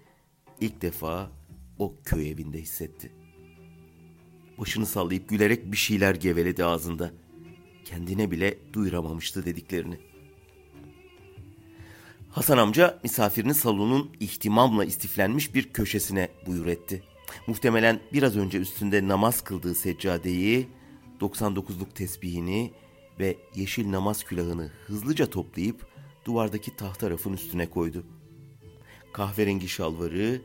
ilk 0.62 0.82
defa 0.82 1.37
o 1.79 1.96
köy 2.05 2.31
evinde 2.31 2.62
hissetti. 2.62 3.12
Başını 4.57 4.86
sallayıp 4.86 5.29
gülerek 5.29 5.72
bir 5.72 5.77
şeyler 5.77 6.15
geveledi 6.15 6.65
ağzında. 6.65 7.12
Kendine 7.86 8.31
bile 8.31 8.57
duyuramamıştı 8.74 9.46
dediklerini. 9.46 10.00
Hasan 12.29 12.57
amca 12.57 13.00
misafirini 13.03 13.53
salonun 13.53 14.12
ihtimamla 14.19 14.86
istiflenmiş 14.86 15.55
bir 15.55 15.74
köşesine 15.74 16.29
buyur 16.46 16.65
etti. 16.65 17.03
Muhtemelen 17.48 18.00
biraz 18.13 18.38
önce 18.38 18.57
üstünde 18.57 19.07
namaz 19.07 19.41
kıldığı 19.41 19.75
seccadeyi, 19.75 20.67
99'luk 21.19 21.93
tesbihini 21.93 22.72
ve 23.19 23.38
yeşil 23.55 23.91
namaz 23.91 24.24
külahını 24.24 24.72
hızlıca 24.88 25.29
toplayıp 25.29 25.88
duvardaki 26.25 26.75
tahta 26.75 27.10
rafın 27.10 27.34
üstüne 27.34 27.69
koydu. 27.69 28.03
Kahverengi 29.13 29.67
şalvarı, 29.67 30.41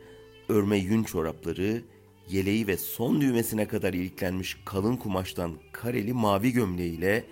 örme 0.52 0.78
yün 0.78 1.04
çorapları, 1.04 1.82
yeleği 2.28 2.67
ve 2.67 2.76
son 2.76 3.21
düğmesine 3.21 3.69
kadar 3.69 3.95
iliklenmiş 3.95 4.56
kalın 4.65 4.97
kumaştan 4.97 5.52
kareli 5.73 6.12
mavi 6.12 6.52
gömleğiyle 6.52 7.25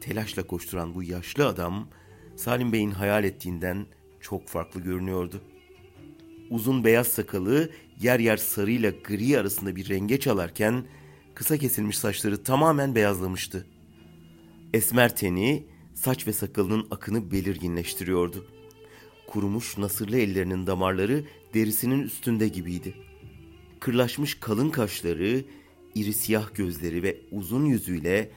telaşla 0.00 0.42
koşturan 0.42 0.94
bu 0.94 1.02
yaşlı 1.02 1.46
adam 1.46 1.88
Salim 2.36 2.72
Bey'in 2.72 2.90
hayal 2.90 3.24
ettiğinden 3.24 3.86
çok 4.20 4.48
farklı 4.48 4.80
görünüyordu. 4.80 5.40
Uzun 6.50 6.84
beyaz 6.84 7.08
sakalı 7.08 7.70
yer 8.00 8.20
yer 8.20 8.36
sarıyla 8.36 8.90
gri 9.04 9.38
arasında 9.38 9.76
bir 9.76 9.88
renge 9.88 10.20
çalarken 10.20 10.84
kısa 11.34 11.56
kesilmiş 11.58 11.98
saçları 11.98 12.42
tamamen 12.42 12.94
beyazlamıştı. 12.94 13.66
Esmer 14.74 15.16
teni 15.16 15.66
saç 15.94 16.26
ve 16.26 16.32
sakalının 16.32 16.86
akını 16.90 17.30
belirginleştiriyordu. 17.30 18.57
Kurumuş 19.28 19.78
nasırlı 19.78 20.18
ellerinin 20.18 20.66
damarları 20.66 21.24
derisinin 21.54 22.02
üstünde 22.02 22.48
gibiydi. 22.48 22.94
Kırlaşmış 23.80 24.40
kalın 24.40 24.70
kaşları, 24.70 25.44
iri 25.94 26.12
siyah 26.12 26.54
gözleri 26.54 27.02
ve 27.02 27.20
uzun 27.32 27.64
yüzüyle 27.64 28.30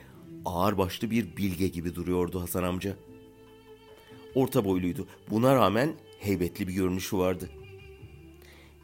ağır 0.45 0.77
başlı 0.77 1.11
bir 1.11 1.37
bilge 1.37 1.67
gibi 1.67 1.95
duruyordu 1.95 2.41
Hasan 2.41 2.63
amca. 2.63 2.95
Orta 4.35 4.65
boyluydu. 4.65 5.07
Buna 5.29 5.55
rağmen 5.55 5.93
heybetli 6.19 6.67
bir 6.67 6.73
görünüşü 6.73 7.17
vardı. 7.17 7.49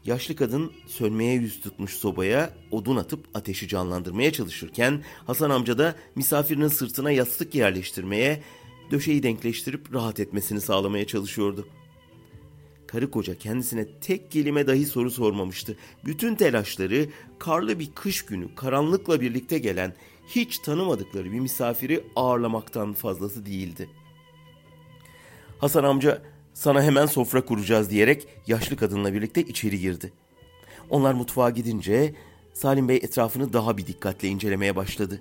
Yaşlı 0.04 0.36
kadın 0.36 0.72
sönmeye 0.86 1.34
yüz 1.34 1.60
tutmuş 1.60 1.94
sobaya 1.94 2.54
odun 2.70 2.96
atıp 2.96 3.28
ateşi 3.34 3.68
canlandırmaya 3.68 4.32
çalışırken 4.32 5.04
Hasan 5.26 5.50
amca 5.50 5.78
da 5.78 5.94
misafirinin 6.14 6.68
sırtına 6.68 7.10
yastık 7.10 7.54
yerleştirmeye 7.54 8.42
döşeyi 8.90 9.22
denkleştirip 9.22 9.94
rahat 9.94 10.20
etmesini 10.20 10.60
sağlamaya 10.60 11.06
çalışıyordu. 11.06 11.68
Karı 12.88 13.10
koca 13.10 13.38
kendisine 13.38 13.86
tek 14.00 14.30
kelime 14.30 14.66
dahi 14.66 14.86
soru 14.86 15.10
sormamıştı. 15.10 15.76
Bütün 16.04 16.34
telaşları 16.34 17.06
karlı 17.38 17.78
bir 17.78 17.90
kış 17.94 18.24
günü 18.24 18.54
karanlıkla 18.54 19.20
birlikte 19.20 19.58
gelen 19.58 19.94
hiç 20.28 20.58
tanımadıkları 20.58 21.32
bir 21.32 21.40
misafiri 21.40 22.04
ağırlamaktan 22.16 22.92
fazlası 22.92 23.46
değildi. 23.46 23.88
Hasan 25.58 25.84
amca 25.84 26.22
sana 26.54 26.82
hemen 26.82 27.06
sofra 27.06 27.44
kuracağız 27.44 27.90
diyerek 27.90 28.26
yaşlı 28.46 28.76
kadınla 28.76 29.14
birlikte 29.14 29.42
içeri 29.42 29.80
girdi. 29.80 30.12
Onlar 30.90 31.14
mutfağa 31.14 31.50
gidince 31.50 32.14
Salim 32.52 32.88
Bey 32.88 32.96
etrafını 32.96 33.52
daha 33.52 33.76
bir 33.76 33.86
dikkatle 33.86 34.28
incelemeye 34.28 34.76
başladı.'' 34.76 35.20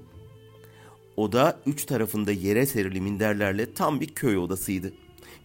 Oda 1.17 1.59
üç 1.65 1.85
tarafında 1.85 2.31
yere 2.31 2.65
serili 2.65 3.01
minderlerle 3.01 3.73
tam 3.73 4.01
bir 4.01 4.07
köy 4.07 4.37
odasıydı. 4.37 4.93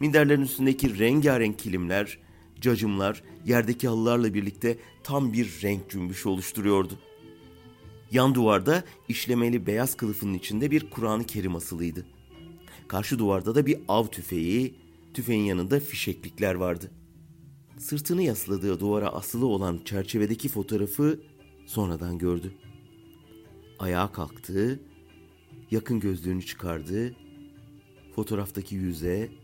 Minderlerin 0.03 0.43
üstündeki 0.43 0.99
rengarenk 0.99 1.59
kilimler, 1.59 2.19
cacımlar, 2.61 3.23
yerdeki 3.47 3.88
halılarla 3.88 4.35
birlikte 4.35 4.79
tam 5.03 5.33
bir 5.33 5.61
renk 5.62 5.91
cümbüşü 5.91 6.29
oluşturuyordu. 6.29 6.99
Yan 8.11 8.35
duvarda 8.35 8.85
işlemeli 9.09 9.67
beyaz 9.67 9.97
kılıfının 9.97 10.35
içinde 10.35 10.71
bir 10.71 10.91
Kur'an-ı 10.91 11.25
Kerim 11.25 11.57
asılıydı. 11.57 12.07
Karşı 12.88 13.19
duvarda 13.19 13.55
da 13.55 13.67
bir 13.67 13.79
av 13.88 14.07
tüfeği, 14.07 14.75
tüfeğin 15.15 15.45
yanında 15.45 15.81
fişeklikler 15.81 16.55
vardı. 16.55 16.91
Sırtını 17.79 18.23
yasladığı 18.23 18.81
duvara 18.81 19.09
asılı 19.09 19.47
olan 19.47 19.81
çerçevedeki 19.85 20.49
fotoğrafı 20.49 21.21
sonradan 21.67 22.19
gördü. 22.19 22.55
Ayağa 23.79 24.12
kalktı, 24.12 24.81
yakın 25.71 26.01
gözlüğünü 26.01 26.43
çıkardı. 26.43 27.15
Fotoğraftaki 28.15 28.75
yüze, 28.75 29.41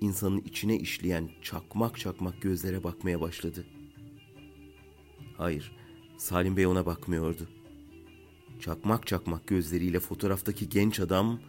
insanın 0.00 0.38
içine 0.38 0.78
işleyen 0.78 1.30
çakmak 1.42 1.98
çakmak 1.98 2.42
gözlere 2.42 2.84
bakmaya 2.84 3.20
başladı. 3.20 3.66
Hayır, 5.36 5.76
Salim 6.18 6.56
Bey 6.56 6.66
ona 6.66 6.86
bakmıyordu. 6.86 7.48
Çakmak 8.60 9.06
çakmak 9.06 9.46
gözleriyle 9.46 10.00
fotoğraftaki 10.00 10.68
genç 10.68 11.00
adam, 11.00 11.40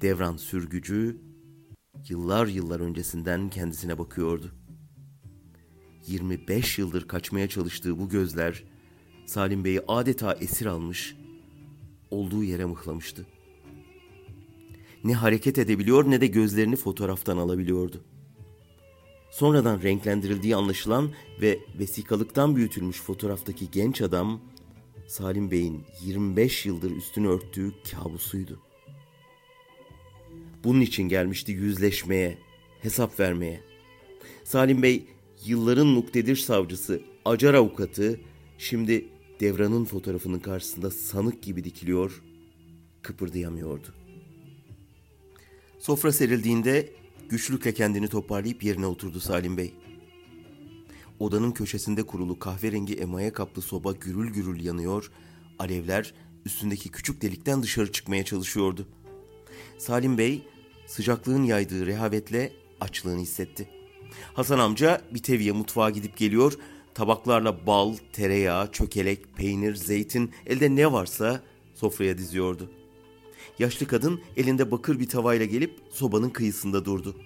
devran 0.00 0.36
sürgücü, 0.36 1.20
yıllar 2.08 2.46
yıllar 2.46 2.80
öncesinden 2.80 3.50
kendisine 3.50 3.98
bakıyordu. 3.98 4.52
25 6.06 6.78
yıldır 6.78 7.08
kaçmaya 7.08 7.48
çalıştığı 7.48 7.98
bu 7.98 8.08
gözler, 8.08 8.64
Salim 9.26 9.64
Bey'i 9.64 9.80
adeta 9.88 10.32
esir 10.32 10.66
almış, 10.66 11.16
olduğu 12.10 12.44
yere 12.44 12.64
mıhlamıştı. 12.64 13.26
Ne 15.04 15.14
hareket 15.14 15.58
edebiliyor 15.58 16.10
ne 16.10 16.20
de 16.20 16.26
gözlerini 16.26 16.76
fotoğraftan 16.76 17.36
alabiliyordu. 17.36 18.04
Sonradan 19.30 19.82
renklendirildiği 19.82 20.56
anlaşılan 20.56 21.10
ve 21.40 21.58
vesikalıktan 21.78 22.56
büyütülmüş 22.56 23.00
fotoğraftaki 23.00 23.70
genç 23.70 24.02
adam 24.02 24.40
Salim 25.06 25.50
Bey'in 25.50 25.84
25 26.02 26.66
yıldır 26.66 26.90
üstünü 26.90 27.28
örttüğü 27.28 27.72
kabusuydu. 27.90 28.58
Bunun 30.64 30.80
için 30.80 31.02
gelmişti 31.02 31.52
yüzleşmeye, 31.52 32.38
hesap 32.80 33.20
vermeye. 33.20 33.60
Salim 34.44 34.82
Bey 34.82 35.06
yılların 35.46 35.94
nuktedir 35.94 36.36
savcısı, 36.36 37.00
acar 37.24 37.54
avukatı 37.54 38.20
şimdi 38.58 39.08
Devran'ın 39.40 39.84
fotoğrafının 39.84 40.38
karşısında 40.38 40.90
sanık 40.90 41.42
gibi 41.42 41.64
dikiliyor, 41.64 42.22
kıpırdayamıyordu. 43.02 44.01
Sofra 45.82 46.12
serildiğinde 46.12 46.92
güçlükle 47.28 47.74
kendini 47.74 48.08
toparlayıp 48.08 48.64
yerine 48.64 48.86
oturdu 48.86 49.20
Salim 49.20 49.56
Bey. 49.56 49.74
Odanın 51.18 51.52
köşesinde 51.52 52.02
kurulu 52.02 52.38
kahverengi 52.38 52.94
emaye 52.94 53.32
kaplı 53.32 53.62
soba 53.62 53.92
gürül 53.92 54.30
gürül 54.30 54.64
yanıyor, 54.64 55.10
Alevler 55.58 56.14
üstündeki 56.46 56.88
küçük 56.88 57.22
delikten 57.22 57.62
dışarı 57.62 57.92
çıkmaya 57.92 58.24
çalışıyordu. 58.24 58.88
Salim 59.78 60.18
Bey 60.18 60.42
sıcaklığın 60.86 61.42
yaydığı 61.42 61.86
rehavetle 61.86 62.52
açlığını 62.80 63.20
hissetti. 63.20 63.68
Hasan 64.34 64.58
amca 64.58 65.00
bir 65.14 65.22
teviye 65.22 65.52
mutfağa 65.52 65.90
gidip 65.90 66.16
geliyor, 66.16 66.58
tabaklarla 66.94 67.66
bal, 67.66 67.96
tereyağı, 68.12 68.72
çökelek, 68.72 69.36
peynir, 69.36 69.74
zeytin, 69.74 70.30
elde 70.46 70.76
ne 70.76 70.92
varsa 70.92 71.42
sofraya 71.74 72.18
diziyordu. 72.18 72.70
Yaşlı 73.58 73.86
kadın 73.86 74.20
elinde 74.36 74.70
bakır 74.70 75.00
bir 75.00 75.08
tavayla 75.08 75.46
gelip 75.46 75.80
sobanın 75.90 76.30
kıyısında 76.30 76.84
durdu. 76.84 77.16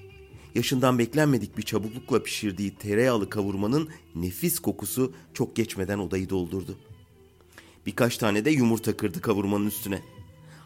Yaşından 0.54 0.98
beklenmedik 0.98 1.58
bir 1.58 1.62
çabuklukla 1.62 2.22
pişirdiği 2.22 2.74
tereyağlı 2.74 3.30
kavurmanın 3.30 3.88
nefis 4.14 4.58
kokusu 4.58 5.12
çok 5.34 5.56
geçmeden 5.56 5.98
odayı 5.98 6.30
doldurdu. 6.30 6.78
Birkaç 7.86 8.16
tane 8.16 8.44
de 8.44 8.50
yumurta 8.50 8.96
kırdı 8.96 9.20
kavurmanın 9.20 9.66
üstüne. 9.66 10.02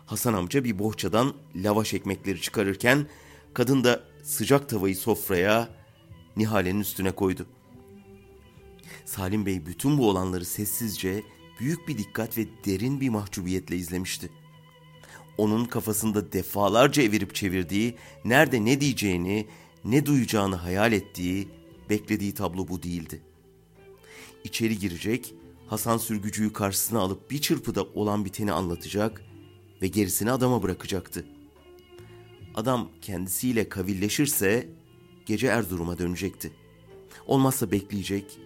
Hasan 0.06 0.34
amca 0.34 0.64
bir 0.64 0.78
bohçadan 0.78 1.34
lavaş 1.56 1.94
ekmekleri 1.94 2.40
çıkarırken 2.40 3.06
kadın 3.54 3.84
da 3.84 4.04
sıcak 4.22 4.68
tavayı 4.68 4.96
sofraya 4.96 5.68
Nihale'nin 6.36 6.80
üstüne 6.80 7.12
koydu. 7.12 7.46
Salim 9.04 9.46
Bey 9.46 9.66
bütün 9.66 9.98
bu 9.98 10.08
olanları 10.08 10.44
sessizce, 10.44 11.22
büyük 11.60 11.88
bir 11.88 11.98
dikkat 11.98 12.38
ve 12.38 12.46
derin 12.64 13.00
bir 13.00 13.08
mahcubiyetle 13.08 13.76
izlemişti. 13.76 14.30
Onun 15.40 15.64
kafasında 15.64 16.32
defalarca 16.32 17.02
evirip 17.02 17.34
çevirdiği, 17.34 17.94
nerede 18.24 18.64
ne 18.64 18.80
diyeceğini, 18.80 19.46
ne 19.84 20.06
duyacağını 20.06 20.56
hayal 20.56 20.92
ettiği, 20.92 21.48
beklediği 21.90 22.34
tablo 22.34 22.68
bu 22.68 22.82
değildi. 22.82 23.22
İçeri 24.44 24.78
girecek, 24.78 25.34
Hasan 25.66 25.98
sürgücüyü 25.98 26.52
karşısına 26.52 27.00
alıp 27.00 27.30
bir 27.30 27.40
çırpıda 27.40 27.82
olan 27.82 28.24
biteni 28.24 28.52
anlatacak 28.52 29.24
ve 29.82 29.88
gerisini 29.88 30.30
adama 30.30 30.62
bırakacaktı. 30.62 31.26
Adam 32.54 32.90
kendisiyle 33.02 33.68
kavilleşirse 33.68 34.68
gece 35.26 35.46
Erzurum'a 35.46 35.98
dönecekti. 35.98 36.52
Olmazsa 37.26 37.70
bekleyecek, 37.70 38.38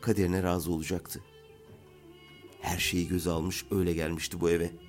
kaderine 0.00 0.42
razı 0.42 0.72
olacaktı. 0.72 1.20
Her 2.60 2.78
şeyi 2.78 3.08
göze 3.08 3.30
almış 3.30 3.64
öyle 3.70 3.92
gelmişti 3.92 4.40
bu 4.40 4.50
eve. 4.50 4.85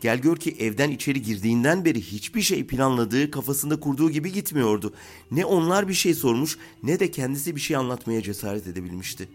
Gel 0.00 0.18
gör 0.18 0.36
ki 0.36 0.56
evden 0.58 0.90
içeri 0.90 1.22
girdiğinden 1.22 1.84
beri 1.84 2.00
hiçbir 2.00 2.42
şey 2.42 2.66
planladığı, 2.66 3.30
kafasında 3.30 3.80
kurduğu 3.80 4.10
gibi 4.10 4.32
gitmiyordu. 4.32 4.94
Ne 5.30 5.44
onlar 5.44 5.88
bir 5.88 5.94
şey 5.94 6.14
sormuş 6.14 6.58
ne 6.82 7.00
de 7.00 7.10
kendisi 7.10 7.56
bir 7.56 7.60
şey 7.60 7.76
anlatmaya 7.76 8.22
cesaret 8.22 8.66
edebilmişti. 8.66 9.28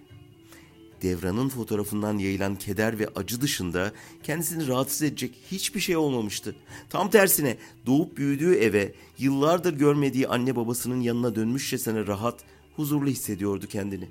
Devran'ın 1.04 1.50
fotoğrafından 1.50 2.18
yayılan 2.18 2.56
keder 2.56 3.00
ve 3.00 3.08
acı 3.16 3.42
dışında 3.42 3.92
kendisini 4.24 4.68
rahatsız 4.68 5.02
edecek 5.02 5.36
hiçbir 5.52 5.80
şey 5.80 5.98
olmamıştı. 5.98 6.56
Tam 6.90 7.10
tersine 7.10 7.58
doğup 7.86 8.18
büyüdüğü 8.18 8.56
eve 8.56 8.94
yıllardır 9.18 9.74
görmediği 9.74 10.28
anne 10.28 10.56
babasının 10.56 11.02
yanına 11.02 11.36
dönmüşçesine 11.36 12.08
rahat, 12.08 12.44
huzurlu 12.76 13.08
hissediyordu 13.08 13.68
kendini. 13.68 14.10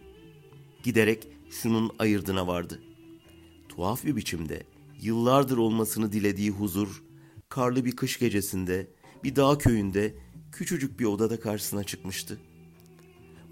Giderek 0.82 1.28
şunun 1.50 1.90
ayırdına 1.98 2.46
vardı. 2.46 2.82
Tuhaf 3.68 4.04
bir 4.04 4.16
biçimde 4.16 4.62
yıllardır 5.02 5.56
olmasını 5.56 6.12
dilediği 6.12 6.50
huzur, 6.50 7.02
karlı 7.48 7.84
bir 7.84 7.96
kış 7.96 8.18
gecesinde, 8.18 8.90
bir 9.24 9.36
dağ 9.36 9.58
köyünde, 9.58 10.14
küçücük 10.52 11.00
bir 11.00 11.04
odada 11.04 11.40
karşısına 11.40 11.84
çıkmıştı.'' 11.84 12.52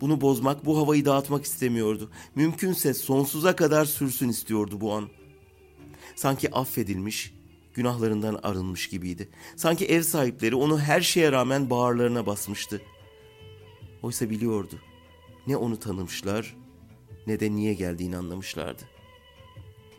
Bunu 0.01 0.21
bozmak, 0.21 0.67
bu 0.67 0.79
havayı 0.79 1.05
dağıtmak 1.05 1.45
istemiyordu. 1.45 2.11
Mümkünse 2.35 2.95
sonsuza 2.95 3.57
kadar 3.57 3.85
sürsün 3.85 4.29
istiyordu 4.29 4.81
bu 4.81 4.93
an. 4.93 5.09
Sanki 6.17 6.55
affedilmiş, 6.55 7.35
günahlarından 7.75 8.41
arınmış 8.43 8.89
gibiydi. 8.89 9.29
Sanki 9.57 9.87
ev 9.87 10.03
sahipleri 10.03 10.55
onu 10.55 10.81
her 10.81 11.01
şeye 11.01 11.33
rağmen 11.33 11.71
bağırlarına 11.71 12.27
basmıştı. 12.27 12.83
Oysa 14.03 14.31
biliyordu. 14.31 14.79
Ne 15.47 15.57
onu 15.57 15.81
tanımışlar 15.81 16.57
ne 17.27 17.41
de 17.41 17.51
niye 17.51 17.75
geldiğini 17.75 18.17
anlamışlardı. 18.17 18.83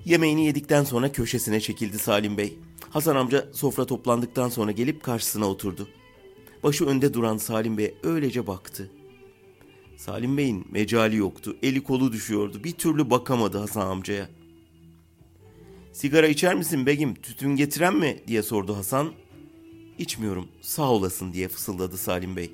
Yemeğini 0.05 0.45
yedikten 0.45 0.83
sonra 0.83 1.11
köşesine 1.11 1.59
çekildi 1.59 1.99
Salim 1.99 2.37
Bey. 2.37 2.57
Hasan 2.89 3.15
amca 3.15 3.47
sofra 3.53 3.85
toplandıktan 3.85 4.49
sonra 4.49 4.71
gelip 4.71 5.03
karşısına 5.03 5.45
oturdu. 5.45 5.87
Başı 6.63 6.85
önde 6.85 7.13
duran 7.13 7.37
Salim 7.37 7.77
Bey 7.77 7.95
öylece 8.03 8.47
baktı. 8.47 8.91
Salim 9.97 10.37
Bey'in 10.37 10.65
mecali 10.71 11.15
yoktu. 11.15 11.57
Eli 11.63 11.83
kolu 11.83 12.11
düşüyordu. 12.11 12.63
Bir 12.63 12.71
türlü 12.71 13.09
bakamadı 13.09 13.57
Hasan 13.57 13.87
amcaya. 13.87 14.29
Sigara 15.93 16.27
içer 16.27 16.55
misin 16.55 16.85
begim? 16.85 17.15
Tütün 17.15 17.55
getiren 17.55 17.95
mi? 17.95 18.23
diye 18.27 18.43
sordu 18.43 18.77
Hasan. 18.77 19.13
İçmiyorum 19.97 20.47
sağ 20.61 20.91
olasın 20.91 21.33
diye 21.33 21.47
fısıldadı 21.47 21.97
Salim 21.97 22.35
Bey. 22.35 22.51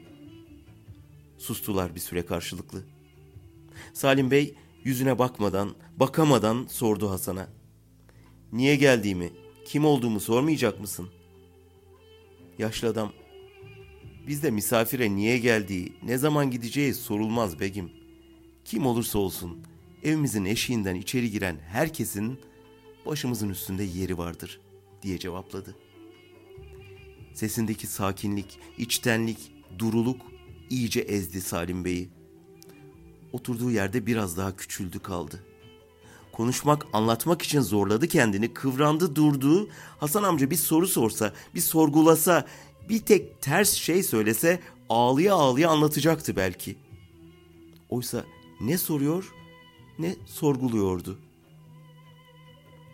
Sustular 1.38 1.96
bir 1.96 2.00
süre 2.00 2.26
karşılıklı. 2.26 2.84
Salim 3.94 4.32
Bey 4.32 4.56
yüzüne 4.84 5.20
bakmadan, 5.20 5.76
bakamadan 5.98 6.66
sordu 6.70 7.10
Hasan'a. 7.10 7.48
Niye 8.54 8.76
geldiğimi, 8.76 9.30
kim 9.66 9.86
olduğumu 9.86 10.20
sormayacak 10.20 10.80
mısın? 10.80 11.10
Yaşlı 12.58 12.88
adam 12.88 13.12
Bizde 14.28 14.52
misafire 14.52 15.16
niye 15.16 15.38
geldiği, 15.38 15.94
ne 16.04 16.18
zaman 16.18 16.52
gideceği 16.52 16.94
sorulmaz 16.94 17.60
begim. 17.60 17.92
Kim 18.66 18.86
olursa 18.86 19.20
olsun 19.20 19.58
evimizin 20.04 20.46
eşiğinden 20.46 20.96
içeri 20.96 21.32
giren 21.32 21.58
herkesin 21.68 22.40
başımızın 23.06 23.50
üstünde 23.50 23.84
yeri 23.84 24.18
vardır 24.18 24.60
diye 25.02 25.20
cevapladı. 25.20 25.76
Sesindeki 27.34 27.88
sakinlik, 27.88 28.60
içtenlik, 28.78 29.38
duruluk 29.80 30.22
iyice 30.70 31.00
ezdi 31.00 31.42
Salim 31.42 31.86
Bey'i. 31.86 32.10
Oturduğu 33.32 33.72
yerde 33.72 34.06
biraz 34.06 34.38
daha 34.38 34.56
küçüldü 34.56 35.00
kaldı. 35.00 35.44
Konuşmak, 36.32 36.88
anlatmak 36.94 37.42
için 37.42 37.62
zorladı 37.62 38.08
kendini, 38.08 38.54
kıvrandı, 38.54 39.16
durdu. 39.16 39.70
Hasan 40.00 40.24
amca 40.24 40.50
bir 40.50 40.56
soru 40.56 40.88
sorsa, 40.88 41.34
bir 41.56 41.62
sorgulasa, 41.62 42.48
bir 42.90 43.00
tek 43.00 43.42
ters 43.42 43.74
şey 43.74 44.04
söylese 44.04 44.60
ağlıya 44.90 45.34
ağlıya 45.36 45.70
anlatacaktı 45.70 46.36
belki. 46.36 46.76
Oysa 47.90 48.24
ne 48.62 48.78
soruyor 48.78 49.34
ne 50.00 50.16
sorguluyordu. 50.26 51.20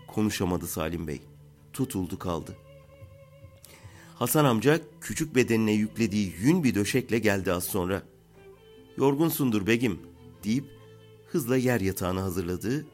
Konuşamadı 0.07 0.67
Salim 0.67 1.07
Bey. 1.07 1.21
Tutuldu 1.73 2.19
kaldı. 2.19 2.55
Hasan 4.15 4.45
amca 4.45 4.81
küçük 5.01 5.35
bedenine 5.35 5.71
yüklediği 5.71 6.33
yün 6.41 6.63
bir 6.63 6.75
döşekle 6.75 7.19
geldi 7.19 7.53
az 7.53 7.63
sonra. 7.63 8.03
Yorgunsundur 8.97 9.67
begim 9.67 9.99
deyip 10.43 10.65
hızla 11.27 11.57
yer 11.57 11.81
yatağını 11.81 12.19
hazırladı. 12.19 12.85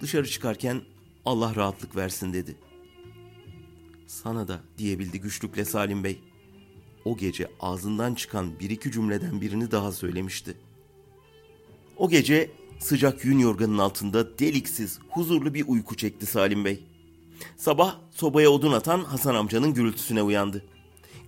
Dışarı 0.00 0.28
çıkarken 0.28 0.82
Allah 1.24 1.54
rahatlık 1.54 1.96
versin 1.96 2.32
dedi. 2.32 2.56
Sana 4.06 4.48
da 4.48 4.60
diyebildi 4.78 5.20
güçlükle 5.20 5.64
Salim 5.64 6.04
Bey 6.04 6.20
o 7.04 7.16
gece 7.16 7.48
ağzından 7.60 8.14
çıkan 8.14 8.60
bir 8.60 8.70
iki 8.70 8.92
cümleden 8.92 9.40
birini 9.40 9.70
daha 9.70 9.92
söylemişti. 9.92 10.54
O 11.96 12.08
gece 12.08 12.50
sıcak 12.78 13.24
yün 13.24 13.38
yorganın 13.38 13.78
altında 13.78 14.38
deliksiz, 14.38 14.98
huzurlu 15.08 15.54
bir 15.54 15.64
uyku 15.68 15.96
çekti 15.96 16.26
Salim 16.26 16.64
Bey. 16.64 16.84
Sabah 17.56 17.98
sobaya 18.10 18.50
odun 18.50 18.72
atan 18.72 19.04
Hasan 19.04 19.34
amcanın 19.34 19.74
gürültüsüne 19.74 20.22
uyandı. 20.22 20.64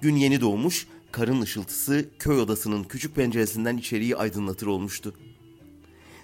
Gün 0.00 0.16
yeni 0.16 0.40
doğmuş, 0.40 0.86
karın 1.12 1.40
ışıltısı 1.40 2.08
köy 2.18 2.40
odasının 2.40 2.84
küçük 2.84 3.14
penceresinden 3.14 3.76
içeriği 3.76 4.16
aydınlatır 4.16 4.66
olmuştu. 4.66 5.14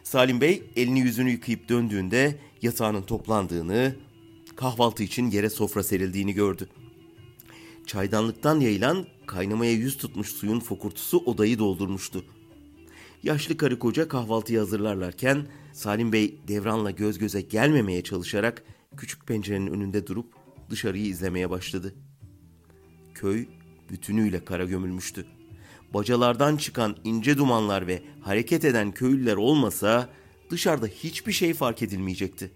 Salim 0.09 0.41
Bey 0.41 0.63
elini 0.77 1.01
yüzünü 1.01 1.31
yıkayıp 1.31 1.69
döndüğünde 1.69 2.39
yatağının 2.63 3.03
toplandığını, 3.03 3.95
kahvaltı 4.57 5.03
için 5.03 5.31
yere 5.31 5.51
sofra 5.51 5.83
serildiğini 5.83 6.33
gördü. 6.33 6.69
Çaydanlıktan 7.87 8.61
yayılan 8.61 9.07
kaynamaya 9.27 9.73
yüz 9.73 9.97
tutmuş 9.97 10.29
suyun 10.29 10.61
fokurtusu 10.61 11.19
odayı 11.19 11.59
doldurmuştu. 11.59 12.25
Yaşlı 13.23 13.57
karı 13.57 13.79
koca 13.79 14.09
kahvaltıyı 14.09 14.59
hazırlarlarken 14.59 15.47
Salim 15.73 16.13
Bey 16.13 16.41
Devran'la 16.49 16.91
göz 16.91 17.19
göze 17.19 17.41
gelmemeye 17.41 18.03
çalışarak 18.03 18.65
küçük 18.97 19.27
pencerenin 19.27 19.67
önünde 19.67 20.07
durup 20.07 20.33
dışarıyı 20.71 21.07
izlemeye 21.07 21.51
başladı. 21.51 21.95
Köy 23.15 23.47
bütünüyle 23.91 24.45
kara 24.45 24.65
gömülmüştü. 24.65 25.27
Bacalardan 25.95 26.57
çıkan 26.57 26.97
ince 27.05 27.39
dumanlar 27.39 27.87
ve 27.87 28.03
hareket 28.21 28.65
eden 28.65 28.93
köylüler 28.93 29.37
olmasa 29.37 30.09
dışarıda 30.51 30.87
hiçbir 30.87 31.33
şey 31.33 31.55
fark 31.55 31.83
edilmeyecekti. 31.83 32.51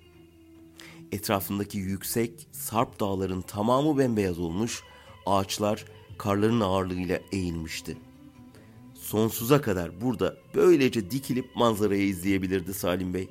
Etrafındaki 1.12 1.78
yüksek, 1.78 2.46
sarp 2.52 3.00
dağların 3.00 3.40
tamamı 3.40 3.98
bembeyaz 3.98 4.38
olmuş, 4.38 4.82
ağaçlar 5.26 5.84
karların 6.18 6.60
ağırlığıyla 6.60 7.20
eğilmişti. 7.32 7.96
Sonsuza 8.94 9.60
kadar 9.60 10.00
burada 10.00 10.36
böylece 10.54 11.10
dikilip 11.10 11.56
manzarayı 11.56 12.02
izleyebilirdi 12.02 12.74
Salim 12.74 13.14
Bey. 13.14 13.28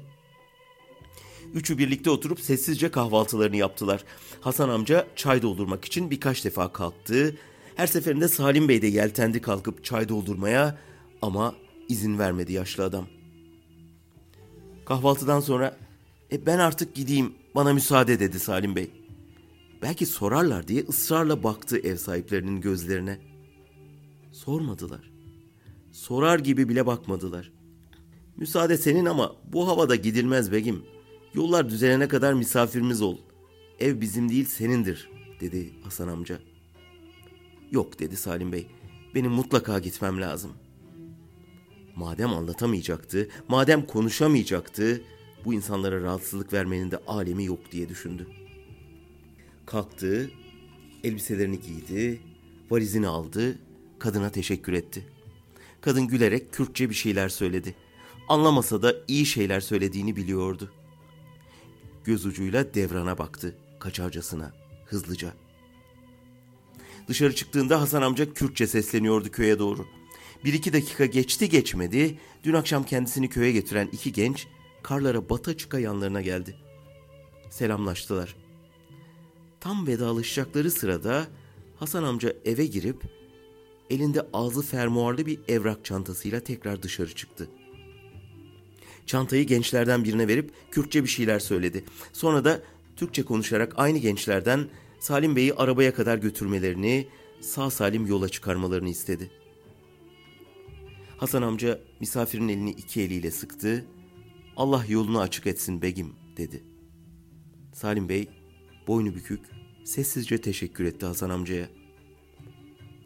Üçü 1.54 1.78
birlikte 1.78 2.10
oturup 2.10 2.40
sessizce 2.40 2.92
kahvaltılarını 2.92 3.56
yaptılar. 3.56 4.04
Hasan 4.42 4.70
amca 4.70 5.08
çay 5.16 5.42
doldurmak 5.42 5.86
için 5.86 6.12
birkaç 6.12 6.46
defa 6.46 6.72
kalktı. 6.72 7.38
Her 7.76 7.88
seferinde 7.88 8.28
Salim 8.28 8.70
Bey 8.70 8.82
de 8.82 8.88
yeltendi 8.88 9.42
kalkıp 9.42 9.84
çay 9.84 10.10
doldurmaya 10.10 10.78
ama 11.22 11.56
izin 11.90 12.20
vermedi 12.20 12.54
yaşlı 12.54 12.84
adam. 12.84 13.08
Kahvaltıdan 14.86 15.40
sonra 15.40 15.78
e 16.32 16.46
ben 16.46 16.60
artık 16.60 16.96
gideyim 16.96 17.34
bana 17.56 17.74
müsaade 17.74 18.20
dedi 18.20 18.40
Salim 18.40 18.76
Bey. 18.76 18.92
Belki 19.82 20.06
sorarlar 20.06 20.68
diye 20.68 20.84
ısrarla 20.90 21.44
baktı 21.44 21.78
ev 21.78 21.96
sahiplerinin 21.96 22.62
gözlerine. 22.62 23.20
Sormadılar. 24.32 25.12
Sorar 25.92 26.40
gibi 26.40 26.70
bile 26.70 26.86
bakmadılar. 26.86 27.52
Müsaade 28.38 28.78
senin 28.78 29.06
ama 29.06 29.36
bu 29.54 29.68
havada 29.68 29.96
gidilmez 29.96 30.52
begim. 30.52 30.84
Yollar 31.34 31.70
düzelene 31.70 32.08
kadar 32.08 32.34
misafirimiz 32.34 33.02
ol. 33.02 33.18
Ev 33.80 34.02
bizim 34.02 34.30
değil 34.30 34.46
senindir 34.46 35.10
dedi 35.40 35.74
Hasan 35.84 36.08
amca. 36.08 36.51
Yok 37.72 38.00
dedi 38.00 38.18
Salim 38.18 38.52
Bey. 38.52 38.68
Benim 39.16 39.32
mutlaka 39.32 39.80
gitmem 39.80 40.22
lazım. 40.22 40.52
Madem 41.96 42.34
anlatamayacaktı, 42.34 43.30
madem 43.48 43.86
konuşamayacaktı, 43.86 45.02
bu 45.46 45.54
insanlara 45.54 46.02
rahatsızlık 46.02 46.54
vermenin 46.54 46.92
de 46.92 46.98
alemi 47.08 47.46
yok 47.46 47.72
diye 47.72 47.90
düşündü. 47.90 48.28
Kalktı, 49.66 50.32
elbiselerini 51.04 51.60
giydi, 51.60 52.22
valizini 52.72 53.08
aldı, 53.08 53.60
kadına 54.00 54.30
teşekkür 54.30 54.74
etti. 54.74 55.08
Kadın 55.82 56.08
gülerek 56.08 56.54
Kürtçe 56.54 56.90
bir 56.90 56.96
şeyler 56.96 57.30
söyledi. 57.30 57.76
Anlamasa 58.30 58.82
da 58.82 58.96
iyi 59.08 59.26
şeyler 59.26 59.60
söylediğini 59.60 60.16
biliyordu. 60.16 60.72
Göz 62.04 62.26
ucuyla 62.26 62.74
Devran'a 62.74 63.18
baktı, 63.18 63.56
kaçarcasına, 63.80 64.54
hızlıca. 64.86 65.34
Dışarı 67.12 67.36
çıktığında 67.36 67.82
Hasan 67.82 68.02
amca 68.02 68.34
Kürtçe 68.34 68.68
sesleniyordu 68.68 69.32
köye 69.32 69.60
doğru. 69.60 69.88
Bir 70.46 70.54
iki 70.54 70.74
dakika 70.74 71.06
geçti 71.06 71.50
geçmedi, 71.50 72.20
dün 72.44 72.54
akşam 72.54 72.84
kendisini 72.84 73.30
köye 73.30 73.52
getiren 73.52 73.90
iki 73.92 74.14
genç 74.14 74.48
karlara 74.84 75.30
bata 75.30 75.58
çıka 75.58 75.80
yanlarına 75.80 76.22
geldi. 76.22 76.56
Selamlaştılar. 77.50 78.36
Tam 79.60 79.88
vedalaşacakları 79.88 80.72
sırada 80.72 81.28
Hasan 81.80 82.04
amca 82.04 82.34
eve 82.46 82.66
girip 82.66 83.04
elinde 83.90 84.28
ağzı 84.34 84.62
fermuarlı 84.62 85.26
bir 85.26 85.40
evrak 85.48 85.86
çantasıyla 85.86 86.40
tekrar 86.40 86.84
dışarı 86.84 87.16
çıktı. 87.16 87.50
Çantayı 89.06 89.48
gençlerden 89.48 90.04
birine 90.04 90.28
verip 90.28 90.52
Kürtçe 90.72 91.04
bir 91.04 91.10
şeyler 91.10 91.40
söyledi. 91.40 91.84
Sonra 92.14 92.46
da 92.46 92.62
Türkçe 92.96 93.24
konuşarak 93.24 93.74
aynı 93.76 93.98
gençlerden 93.98 94.68
Salim 95.02 95.36
Bey'i 95.36 95.54
arabaya 95.54 95.94
kadar 95.94 96.18
götürmelerini, 96.18 97.08
sağ 97.40 97.70
salim 97.70 98.06
yola 98.06 98.30
çıkarmalarını 98.30 98.90
istedi. 98.90 99.32
Hasan 101.18 101.42
amca 101.42 101.80
misafirin 102.00 102.48
elini 102.48 102.72
iki 102.72 103.02
eliyle 103.02 103.32
sıktı. 103.32 103.86
Allah 104.58 104.86
yolunu 104.88 105.20
açık 105.20 105.48
etsin 105.48 105.82
begim 105.82 106.14
dedi. 106.38 106.64
Salim 107.74 108.10
Bey 108.10 108.28
boynu 108.88 109.16
bükük 109.16 109.40
sessizce 109.84 110.42
teşekkür 110.42 110.86
etti 110.86 111.06
Hasan 111.06 111.30
amcaya. 111.30 111.70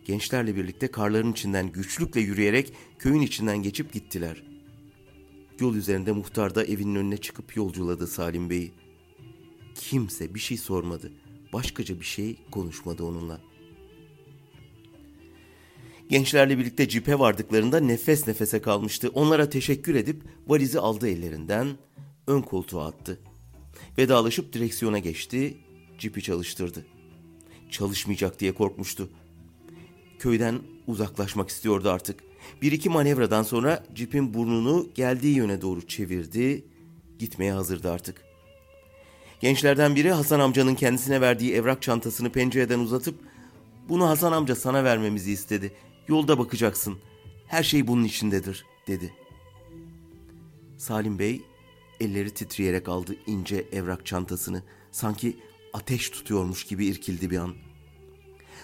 Gençlerle 0.06 0.56
birlikte 0.56 0.88
karların 0.88 1.32
içinden 1.32 1.72
güçlükle 1.72 2.22
yürüyerek 2.22 2.74
köyün 3.00 3.22
içinden 3.22 3.58
geçip 3.58 3.94
gittiler. 3.94 4.44
Yol 5.60 5.76
üzerinde 5.76 6.12
muhtar 6.12 6.56
da 6.56 6.66
evinin 6.66 6.96
önüne 6.96 7.18
çıkıp 7.18 7.56
yolculadı 7.56 8.08
Salim 8.08 8.50
Bey'i. 8.50 8.72
Kimse 9.76 10.36
bir 10.36 10.40
şey 10.40 10.58
sormadı. 10.58 11.12
Başkaca 11.56 12.00
bir 12.00 12.06
şey 12.06 12.38
konuşmadı 12.52 13.04
onunla. 13.04 13.42
Gençlerle 16.10 16.58
birlikte 16.58 16.88
cipe 16.90 17.20
vardıklarında 17.20 17.80
nefes 17.80 18.28
nefese 18.28 18.62
kalmıştı. 18.62 19.12
Onlara 19.14 19.50
teşekkür 19.50 19.96
edip 19.96 20.24
valizi 20.48 20.80
aldı 20.80 21.10
ellerinden, 21.10 21.68
ön 22.28 22.42
koltuğa 22.42 22.88
attı. 22.88 23.20
Vedalaşıp 23.98 24.54
direksiyona 24.54 25.00
geçti, 25.00 25.58
cipi 25.98 26.22
çalıştırdı. 26.22 26.86
Çalışmayacak 27.70 28.40
diye 28.40 28.52
korkmuştu. 28.52 29.10
Köyden 30.20 30.60
uzaklaşmak 30.88 31.50
istiyordu 31.50 31.90
artık. 31.90 32.24
Bir 32.62 32.72
iki 32.72 32.90
manevradan 32.90 33.44
sonra 33.44 33.84
cipin 33.94 34.34
burnunu 34.34 34.90
geldiği 34.96 35.36
yöne 35.36 35.62
doğru 35.62 35.88
çevirdi. 35.88 36.66
Gitmeye 37.20 37.54
hazırdı 37.54 37.92
artık. 37.92 38.25
Gençlerden 39.40 39.96
biri 39.96 40.12
Hasan 40.12 40.40
amcanın 40.40 40.76
kendisine 40.76 41.22
verdiği 41.22 41.54
evrak 41.54 41.82
çantasını 41.82 42.32
pencereden 42.32 42.80
uzatıp 42.80 43.16
bunu 43.90 44.10
Hasan 44.10 44.32
amca 44.32 44.56
sana 44.56 44.84
vermemizi 44.84 45.32
istedi. 45.32 45.74
Yolda 46.08 46.40
bakacaksın. 46.40 46.98
Her 47.48 47.64
şey 47.64 47.88
bunun 47.88 48.04
içindedir 48.04 48.66
dedi. 48.88 49.14
Salim 50.78 51.20
Bey 51.20 51.42
elleri 52.00 52.30
titreyerek 52.30 52.90
aldı 52.90 53.16
ince 53.28 53.66
evrak 53.72 54.06
çantasını. 54.06 54.64
Sanki 54.92 55.38
ateş 55.74 56.10
tutuyormuş 56.10 56.64
gibi 56.64 56.86
irkildi 56.86 57.30
bir 57.30 57.38
an. 57.38 57.54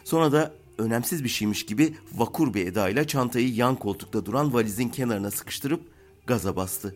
Sonra 0.03 0.31
da 0.31 0.53
önemsiz 0.77 1.23
bir 1.23 1.29
şeymiş 1.29 1.65
gibi 1.65 1.95
vakur 2.13 2.53
bir 2.53 2.67
edayla 2.67 3.07
çantayı 3.07 3.53
yan 3.53 3.75
koltukta 3.75 4.25
duran 4.25 4.53
valizin 4.53 4.89
kenarına 4.89 5.31
sıkıştırıp 5.31 5.81
gaza 6.27 6.55
bastı. 6.55 6.95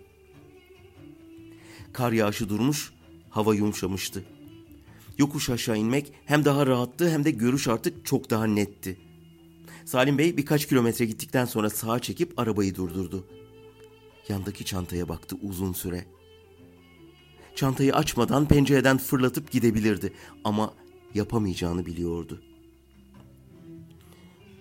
Kar 1.93 2.11
yağışı 2.11 2.49
durmuş, 2.49 2.93
hava 3.35 3.55
yumuşamıştı. 3.55 4.23
Yokuş 5.17 5.49
aşağı 5.49 5.77
inmek 5.77 6.13
hem 6.25 6.45
daha 6.45 6.67
rahattı 6.67 7.09
hem 7.09 7.25
de 7.25 7.31
görüş 7.31 7.67
artık 7.67 8.05
çok 8.05 8.29
daha 8.29 8.45
netti. 8.45 8.97
Salim 9.85 10.17
Bey 10.17 10.37
birkaç 10.37 10.67
kilometre 10.67 11.05
gittikten 11.05 11.45
sonra 11.45 11.69
sağa 11.69 11.99
çekip 11.99 12.39
arabayı 12.39 12.75
durdurdu. 12.75 13.27
Yandaki 14.29 14.65
çantaya 14.65 15.09
baktı 15.09 15.37
uzun 15.43 15.73
süre. 15.73 16.05
Çantayı 17.55 17.95
açmadan 17.95 18.47
pencereden 18.47 18.97
fırlatıp 18.97 19.51
gidebilirdi 19.51 20.13
ama 20.43 20.73
yapamayacağını 21.13 21.85
biliyordu. 21.85 22.41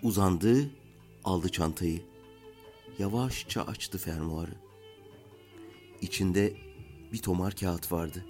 Uzandı, 0.03 0.71
aldı 1.25 1.49
çantayı. 1.49 2.03
Yavaşça 2.99 3.63
açtı 3.63 3.99
fermuarı. 3.99 4.55
İçinde 6.01 6.57
bir 7.13 7.19
tomar 7.19 7.57
kağıt 7.57 7.93
vardı. 7.93 8.25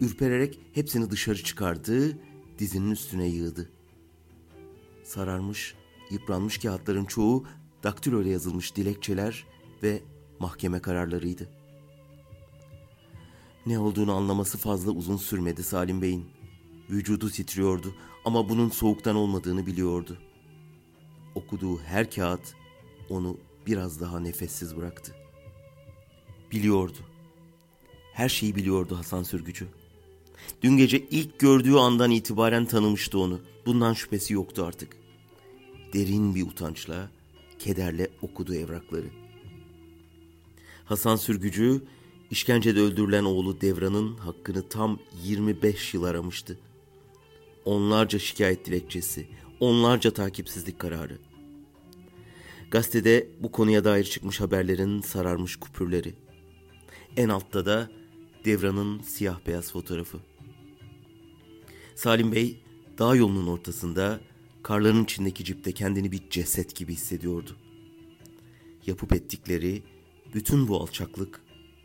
Ürpererek 0.00 0.60
hepsini 0.72 1.10
dışarı 1.10 1.42
çıkardı, 1.42 2.18
dizinin 2.58 2.90
üstüne 2.90 3.26
yığdı. 3.26 3.70
Sararmış, 5.04 5.74
yıpranmış 6.10 6.58
kağıtların 6.58 7.04
çoğu 7.04 7.46
daktilo 7.82 8.22
ile 8.22 8.30
yazılmış 8.30 8.76
dilekçeler 8.76 9.46
ve 9.82 10.02
mahkeme 10.38 10.80
kararlarıydı. 10.80 11.48
Ne 13.66 13.78
olduğunu 13.78 14.12
anlaması 14.14 14.58
fazla 14.58 14.90
uzun 14.90 15.16
sürmedi 15.16 15.62
Salim 15.62 16.02
Bey'in. 16.02 16.26
Vücudu 16.90 17.30
titriyordu 17.30 17.94
ama 18.24 18.48
bunun 18.48 18.68
soğuktan 18.68 19.16
olmadığını 19.16 19.66
biliyordu. 19.66 20.18
Okuduğu 21.34 21.78
her 21.78 22.10
kağıt 22.10 22.54
onu 23.10 23.36
biraz 23.66 24.00
daha 24.00 24.20
nefessiz 24.20 24.76
bıraktı. 24.76 25.14
Biliyordu. 26.52 26.98
Her 28.12 28.28
şeyi 28.28 28.56
biliyordu 28.56 28.96
Hasan 28.98 29.22
Sürgücü. 29.22 29.68
Dün 30.62 30.76
gece 30.76 30.98
ilk 31.10 31.38
gördüğü 31.38 31.74
andan 31.74 32.10
itibaren 32.10 32.64
tanımıştı 32.64 33.18
onu. 33.18 33.40
Bundan 33.66 33.92
şüphesi 33.92 34.34
yoktu 34.34 34.64
artık. 34.64 34.96
Derin 35.92 36.34
bir 36.34 36.46
utançla, 36.46 37.10
kederle 37.58 38.10
okudu 38.22 38.54
evrakları. 38.54 39.06
Hasan 40.84 41.16
Sürgücü, 41.16 41.82
işkencede 42.30 42.80
öldürülen 42.80 43.24
oğlu 43.24 43.60
Devran'ın 43.60 44.16
hakkını 44.16 44.68
tam 44.68 44.98
25 45.24 45.94
yıl 45.94 46.02
aramıştı. 46.02 46.58
Onlarca 47.64 48.18
şikayet 48.18 48.66
dilekçesi, 48.66 49.26
onlarca 49.60 50.10
takipsizlik 50.10 50.78
kararı. 50.78 51.18
Gazetede 52.70 53.28
bu 53.40 53.52
konuya 53.52 53.84
dair 53.84 54.04
çıkmış 54.04 54.40
haberlerin 54.40 55.00
sararmış 55.00 55.56
kupürleri. 55.56 56.14
En 57.16 57.28
altta 57.28 57.66
da 57.66 57.90
Devran'ın 58.44 59.00
siyah 59.00 59.46
beyaz 59.46 59.72
fotoğrafı. 59.72 60.18
Salim 61.96 62.32
Bey 62.32 62.60
dağ 62.98 63.16
yolunun 63.16 63.46
ortasında 63.46 64.20
karların 64.62 65.04
içindeki 65.04 65.44
cipte 65.44 65.72
kendini 65.72 66.12
bir 66.12 66.30
ceset 66.30 66.76
gibi 66.76 66.92
hissediyordu. 66.92 67.56
Yapıp 68.86 69.12
ettikleri 69.12 69.82
bütün 70.34 70.68
bu 70.68 70.80
alçaklık 70.80 71.40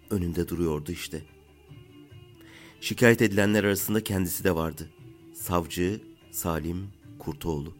önünde 0.09 0.47
duruyordu 0.47 0.91
işte. 0.91 1.21
Şikayet 2.81 3.21
edilenler 3.21 3.63
arasında 3.63 4.03
kendisi 4.03 4.43
de 4.43 4.55
vardı. 4.55 4.89
Savcı 5.33 6.01
Salim 6.31 6.87
Kurtoğlu. 7.19 7.73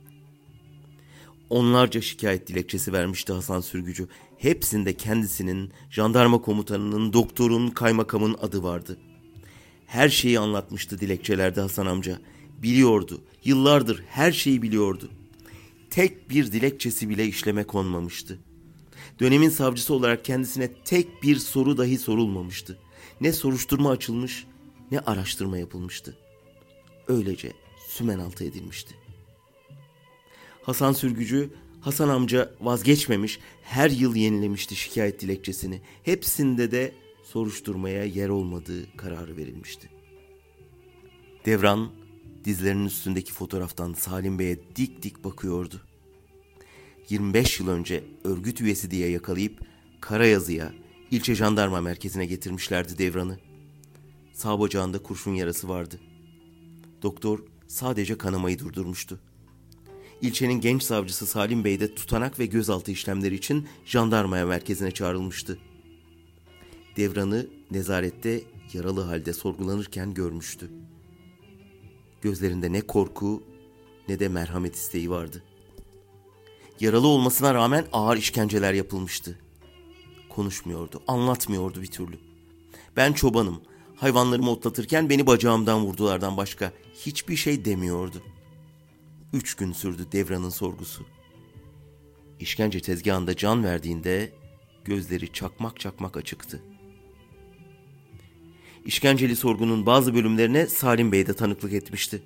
onlarca 1.50 2.02
şikayet 2.02 2.48
dilekçesi 2.48 2.94
vermişti 2.94 3.34
Hasan 3.34 3.62
Sürgücü. 3.62 4.08
Hepsinde 4.38 4.94
kendisinin, 4.94 5.72
jandarma 5.90 6.42
komutanının, 6.42 7.14
doktorun, 7.14 7.70
kaymakamın 7.70 8.36
adı 8.42 8.64
vardı. 8.64 8.98
Her 9.92 10.10
şeyi 10.10 10.40
anlatmıştı 10.40 11.00
dilekçelerde 11.00 11.62
Hasan 11.62 11.86
amca. 11.86 12.20
Biliyordu, 12.64 13.22
yıllardır 13.44 14.04
her 14.08 14.32
şeyi 14.32 14.62
biliyordu. 14.62 15.12
Tek 15.90 16.30
bir 16.30 16.52
dilekçesi 16.52 17.10
bile 17.10 17.26
işleme 17.26 17.64
konmamıştı. 17.64 18.40
Dönemin 19.20 19.50
savcısı 19.50 19.94
olarak 19.94 20.26
kendisine 20.26 20.74
tek 20.86 21.24
bir 21.24 21.36
soru 21.36 21.78
dahi 21.78 21.98
sorulmamıştı. 21.98 22.78
Ne 23.22 23.34
soruşturma 23.34 23.90
açılmış 23.90 24.46
ne 24.92 25.00
araştırma 25.00 25.58
yapılmıştı. 25.58 26.18
Öylece 27.08 27.54
sümen 27.88 28.20
altı 28.20 28.44
edilmişti. 28.44 28.96
Hasan 30.64 30.94
Sürgücü, 30.94 31.50
Hasan 31.82 32.10
amca 32.10 32.52
vazgeçmemiş, 32.62 33.40
her 33.64 33.90
yıl 33.90 34.16
yenilemişti 34.16 34.76
şikayet 34.76 35.22
dilekçesini. 35.22 35.82
Hepsinde 36.04 36.72
de 36.72 36.92
soruşturmaya 37.32 38.06
yer 38.06 38.30
olmadığı 38.30 38.98
kararı 38.98 39.38
verilmişti. 39.38 39.90
Devran 41.46 41.92
dizlerinin 42.46 42.86
üstündeki 42.86 43.34
fotoğraftan 43.34 43.94
Salim 43.94 44.40
Bey'e 44.40 44.60
dik 44.76 45.04
dik 45.04 45.24
bakıyordu. 45.24 45.82
25 47.10 47.60
yıl 47.60 47.68
önce 47.68 48.04
örgüt 48.24 48.62
üyesi 48.62 48.92
diye 48.92 49.10
yakalayıp 49.10 49.60
Karayazı'ya, 50.02 50.74
ilçe 51.12 51.36
jandarma 51.36 51.82
merkezine 51.82 52.26
getirmişlerdi 52.26 52.98
Devran'ı. 52.98 53.40
Sağ 54.34 54.60
bacağında 54.60 55.04
kurşun 55.04 55.34
yarası 55.34 55.70
vardı. 55.70 56.00
Doktor 57.02 57.40
sadece 57.68 58.18
kanamayı 58.18 58.60
durdurmuştu. 58.60 59.20
İlçenin 60.22 60.62
genç 60.62 60.84
savcısı 60.84 61.26
Salim 61.28 61.64
Bey 61.64 61.80
de 61.80 61.96
tutanak 61.96 62.40
ve 62.40 62.46
gözaltı 62.46 62.92
işlemleri 62.92 63.36
için 63.36 63.68
jandarmaya 63.86 64.46
merkezine 64.46 64.92
çağrılmıştı. 64.92 65.58
Devran'ı 66.98 67.48
nezarette 67.72 68.42
yaralı 68.74 69.02
halde 69.02 69.34
sorgulanırken 69.34 70.14
görmüştü. 70.14 70.72
Gözlerinde 72.22 72.72
ne 72.72 72.82
korku 72.82 73.44
ne 74.08 74.20
de 74.20 74.28
merhamet 74.28 74.76
isteği 74.76 75.10
vardı. 75.10 75.44
Yaralı 76.80 77.08
olmasına 77.08 77.54
rağmen 77.54 77.86
ağır 77.94 78.18
işkenceler 78.18 78.74
yapılmıştı. 78.74 79.40
Konuşmuyordu, 80.30 81.04
anlatmıyordu 81.08 81.82
bir 81.82 81.92
türlü. 81.92 82.20
Ben 82.96 83.14
çobanım. 83.14 83.62
Hayvanlarımı 83.96 84.52
otlatırken 84.52 85.10
beni 85.10 85.28
bacağımdan 85.28 85.86
vurdulardan 85.86 86.38
başka 86.38 86.72
hiçbir 86.94 87.36
şey 87.36 87.66
demiyordu. 87.66 88.24
Üç 89.34 89.56
gün 89.56 89.72
sürdü 89.72 90.08
Devran'ın 90.12 90.50
sorgusu. 90.50 91.06
İşkence 92.40 92.80
tezgahında 92.80 93.36
can 93.36 93.64
verdiğinde 93.64 94.34
gözleri 94.86 95.34
çakmak 95.34 95.80
çakmak 95.80 96.18
açıktı. 96.18 96.62
İşkenceli 98.86 99.36
sorgunun 99.36 99.86
bazı 99.86 100.16
bölümlerine 100.16 100.68
Salim 100.68 101.12
Bey 101.12 101.28
de 101.28 101.34
tanıklık 101.34 101.74
etmişti. 101.74 102.22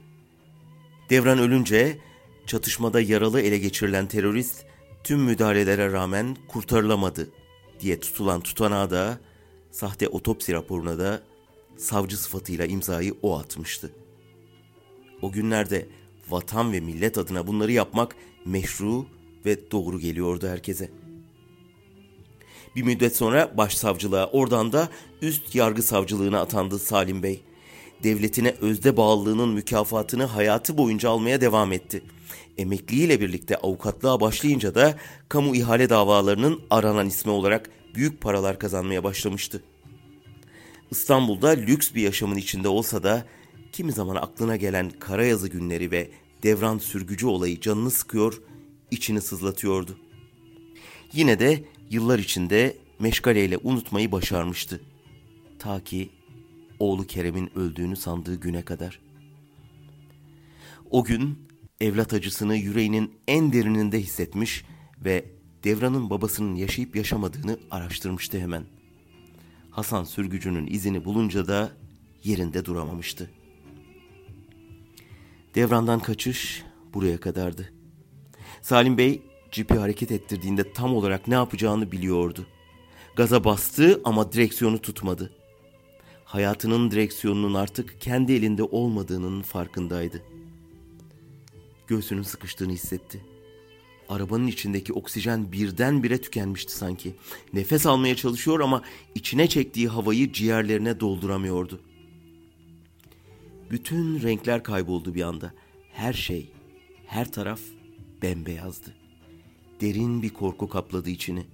Devran 1.10 1.39
ölünce 1.39 1.98
çatışmada 2.46 3.02
yaralı 3.02 3.41
ele 3.41 3.58
geçirilen 3.58 4.08
terörist 4.08 4.65
tüm 5.04 5.20
müdahalelere 5.20 5.91
rağmen 5.91 6.38
kurtarılamadı 6.48 7.30
diye 7.80 8.00
tutulan 8.00 8.41
tutanağa 8.41 8.89
da 8.89 9.20
sahte 9.72 10.08
otopsi 10.08 10.54
raporuna 10.54 11.00
da 11.00 11.22
savcı 11.78 12.18
sıfatıyla 12.18 12.65
imzayı 12.65 13.13
o 13.22 13.38
atmıştı. 13.39 13.91
O 15.22 15.32
günlerde 15.32 15.88
vatan 16.30 16.74
ve 16.74 16.80
millet 16.80 17.18
adına 17.18 17.48
bunları 17.48 17.72
yapmak 17.72 18.15
meşru 18.46 19.06
ve 19.46 19.72
doğru 19.72 20.00
geliyordu 20.00 20.48
herkese. 20.48 20.91
Bir 22.75 22.84
müddet 22.84 23.15
sonra 23.15 23.58
başsavcılığa, 23.58 24.25
oradan 24.25 24.71
da 24.71 24.89
üst 25.21 25.56
yargı 25.56 25.84
savcılığına 25.84 26.41
atandı 26.41 26.80
Salim 26.80 27.23
Bey. 27.23 27.41
Devletine 28.04 28.56
özde 28.62 28.97
bağlılığının 28.97 29.49
mükafatını 29.49 30.23
hayatı 30.23 30.78
boyunca 30.78 31.10
almaya 31.10 31.41
devam 31.41 31.71
etti. 31.71 32.04
Emekliyle 32.58 33.21
birlikte 33.21 33.58
avukatlığa 33.58 34.21
başlayınca 34.21 34.75
da 34.75 34.97
kamu 35.30 35.56
ihale 35.56 35.89
davalarının 35.89 36.62
aranan 36.69 37.08
ismi 37.08 37.32
olarak 37.32 37.69
büyük 37.95 38.21
paralar 38.21 38.60
kazanmaya 38.60 39.04
başlamıştı. 39.04 39.63
İstanbul'da 40.91 41.49
lüks 41.49 41.93
bir 41.93 42.01
yaşamın 42.01 42.36
içinde 42.36 42.67
olsa 42.67 43.04
da 43.04 43.25
kimi 43.71 43.91
zaman 43.91 44.15
aklına 44.15 44.56
gelen 44.56 44.89
Karayazı 44.89 45.47
günleri 45.47 45.91
ve 45.91 46.12
devran 46.43 46.78
sürgücü 46.78 47.28
olayı 47.28 47.62
canını 47.62 47.91
sıkıyor, 47.91 48.41
içini 48.91 49.21
sızlatıyordu. 49.21 49.97
Yine 51.13 51.39
de 51.39 51.63
yıllar 51.89 52.19
içinde 52.19 52.78
meşgaleyle 53.00 53.58
unutmayı 53.58 54.12
başarmıştı. 54.12 54.82
Ta 55.60 55.84
ki 55.84 56.10
oğlu 56.80 57.08
Kerem'in 57.08 57.58
öldüğünü 57.58 57.95
sandığı 57.95 58.36
güne 58.36 58.62
kadar. 58.62 59.00
O 60.91 61.04
gün 61.04 61.39
evlat 61.82 62.13
acısını 62.13 62.56
yüreğinin 62.56 63.13
en 63.28 63.54
derininde 63.54 64.00
hissetmiş 64.00 64.65
ve 65.06 65.26
Devran'ın 65.63 66.10
babasının 66.10 66.56
yaşayıp 66.56 66.95
yaşamadığını 66.95 67.60
araştırmıştı 67.71 68.39
hemen. 68.39 68.63
Hasan 69.71 70.04
sürgücünün 70.04 70.67
izini 70.67 71.06
bulunca 71.06 71.48
da 71.48 71.71
yerinde 72.24 72.65
duramamıştı. 72.65 73.32
Devrandan 75.56 76.00
kaçış 76.00 76.63
buraya 76.93 77.19
kadardı. 77.19 77.74
Salim 78.62 78.98
Bey 78.98 79.21
cipi 79.56 79.74
hareket 79.74 80.12
ettirdiğinde 80.12 80.74
tam 80.74 80.96
olarak 80.96 81.28
ne 81.28 81.34
yapacağını 81.34 81.91
biliyordu. 81.91 82.46
Gaza 83.15 83.44
bastı 83.44 84.02
ama 84.04 84.32
direksiyonu 84.32 84.82
tutmadı. 84.82 85.32
Hayatının 86.26 86.91
direksiyonunun 86.91 87.54
artık 87.54 88.02
kendi 88.02 88.34
elinde 88.34 88.63
olmadığının 88.63 89.41
farkındaydı. 89.41 90.22
Göğsünün 91.88 92.22
sıkıştığını 92.22 92.72
hissetti. 92.72 93.22
Arabanın 94.10 94.48
içindeki 94.48 94.94
oksijen 94.94 95.52
birdenbire 95.52 96.22
tükenmişti 96.22 96.76
sanki. 96.76 97.15
Nefes 97.54 97.86
almaya 97.86 98.15
çalışıyor 98.15 98.60
ama 98.60 98.82
içine 99.15 99.48
çektiği 99.48 99.88
havayı 99.88 100.34
ciğerlerine 100.34 101.00
dolduramıyordu. 101.00 101.82
Bütün 103.72 104.22
renkler 104.24 104.63
kayboldu 104.63 105.15
bir 105.15 105.22
anda. 105.22 105.54
Her 105.91 106.13
şey, 106.13 106.52
her 107.06 107.32
taraf 107.32 107.60
bembeyazdı. 108.22 109.05
Derin 109.81 110.21
bir 110.21 110.29
korku 110.29 110.69
kapladı 110.69 111.09
içini. 111.09 111.45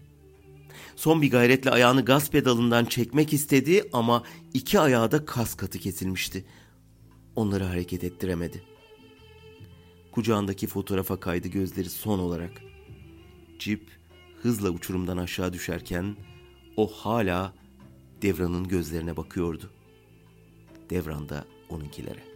Son 0.95 1.21
bir 1.21 1.31
gayretle 1.31 1.71
ayağını 1.71 2.05
gaz 2.05 2.31
pedalından 2.31 2.85
çekmek 2.85 3.33
istedi 3.33 3.89
ama 3.93 4.23
iki 4.53 4.79
ayağı 4.79 5.11
da 5.11 5.25
kas 5.25 5.55
katı 5.55 5.79
kesilmişti. 5.79 6.45
Onları 7.35 7.63
hareket 7.63 8.03
ettiremedi. 8.03 8.63
Kucağındaki 10.11 10.67
fotoğrafa 10.67 11.19
kaydı 11.19 11.47
gözleri 11.47 11.89
son 11.89 12.19
olarak. 12.19 12.61
Cip 13.59 13.89
hızla 14.41 14.69
uçurumdan 14.69 15.17
aşağı 15.17 15.53
düşerken 15.53 16.15
o 16.77 16.87
hala 16.87 17.53
Devran'ın 18.21 18.67
gözlerine 18.67 19.17
bakıyordu. 19.17 19.71
Devran 20.89 21.29
da 21.29 21.45
onunkilere. 21.69 22.30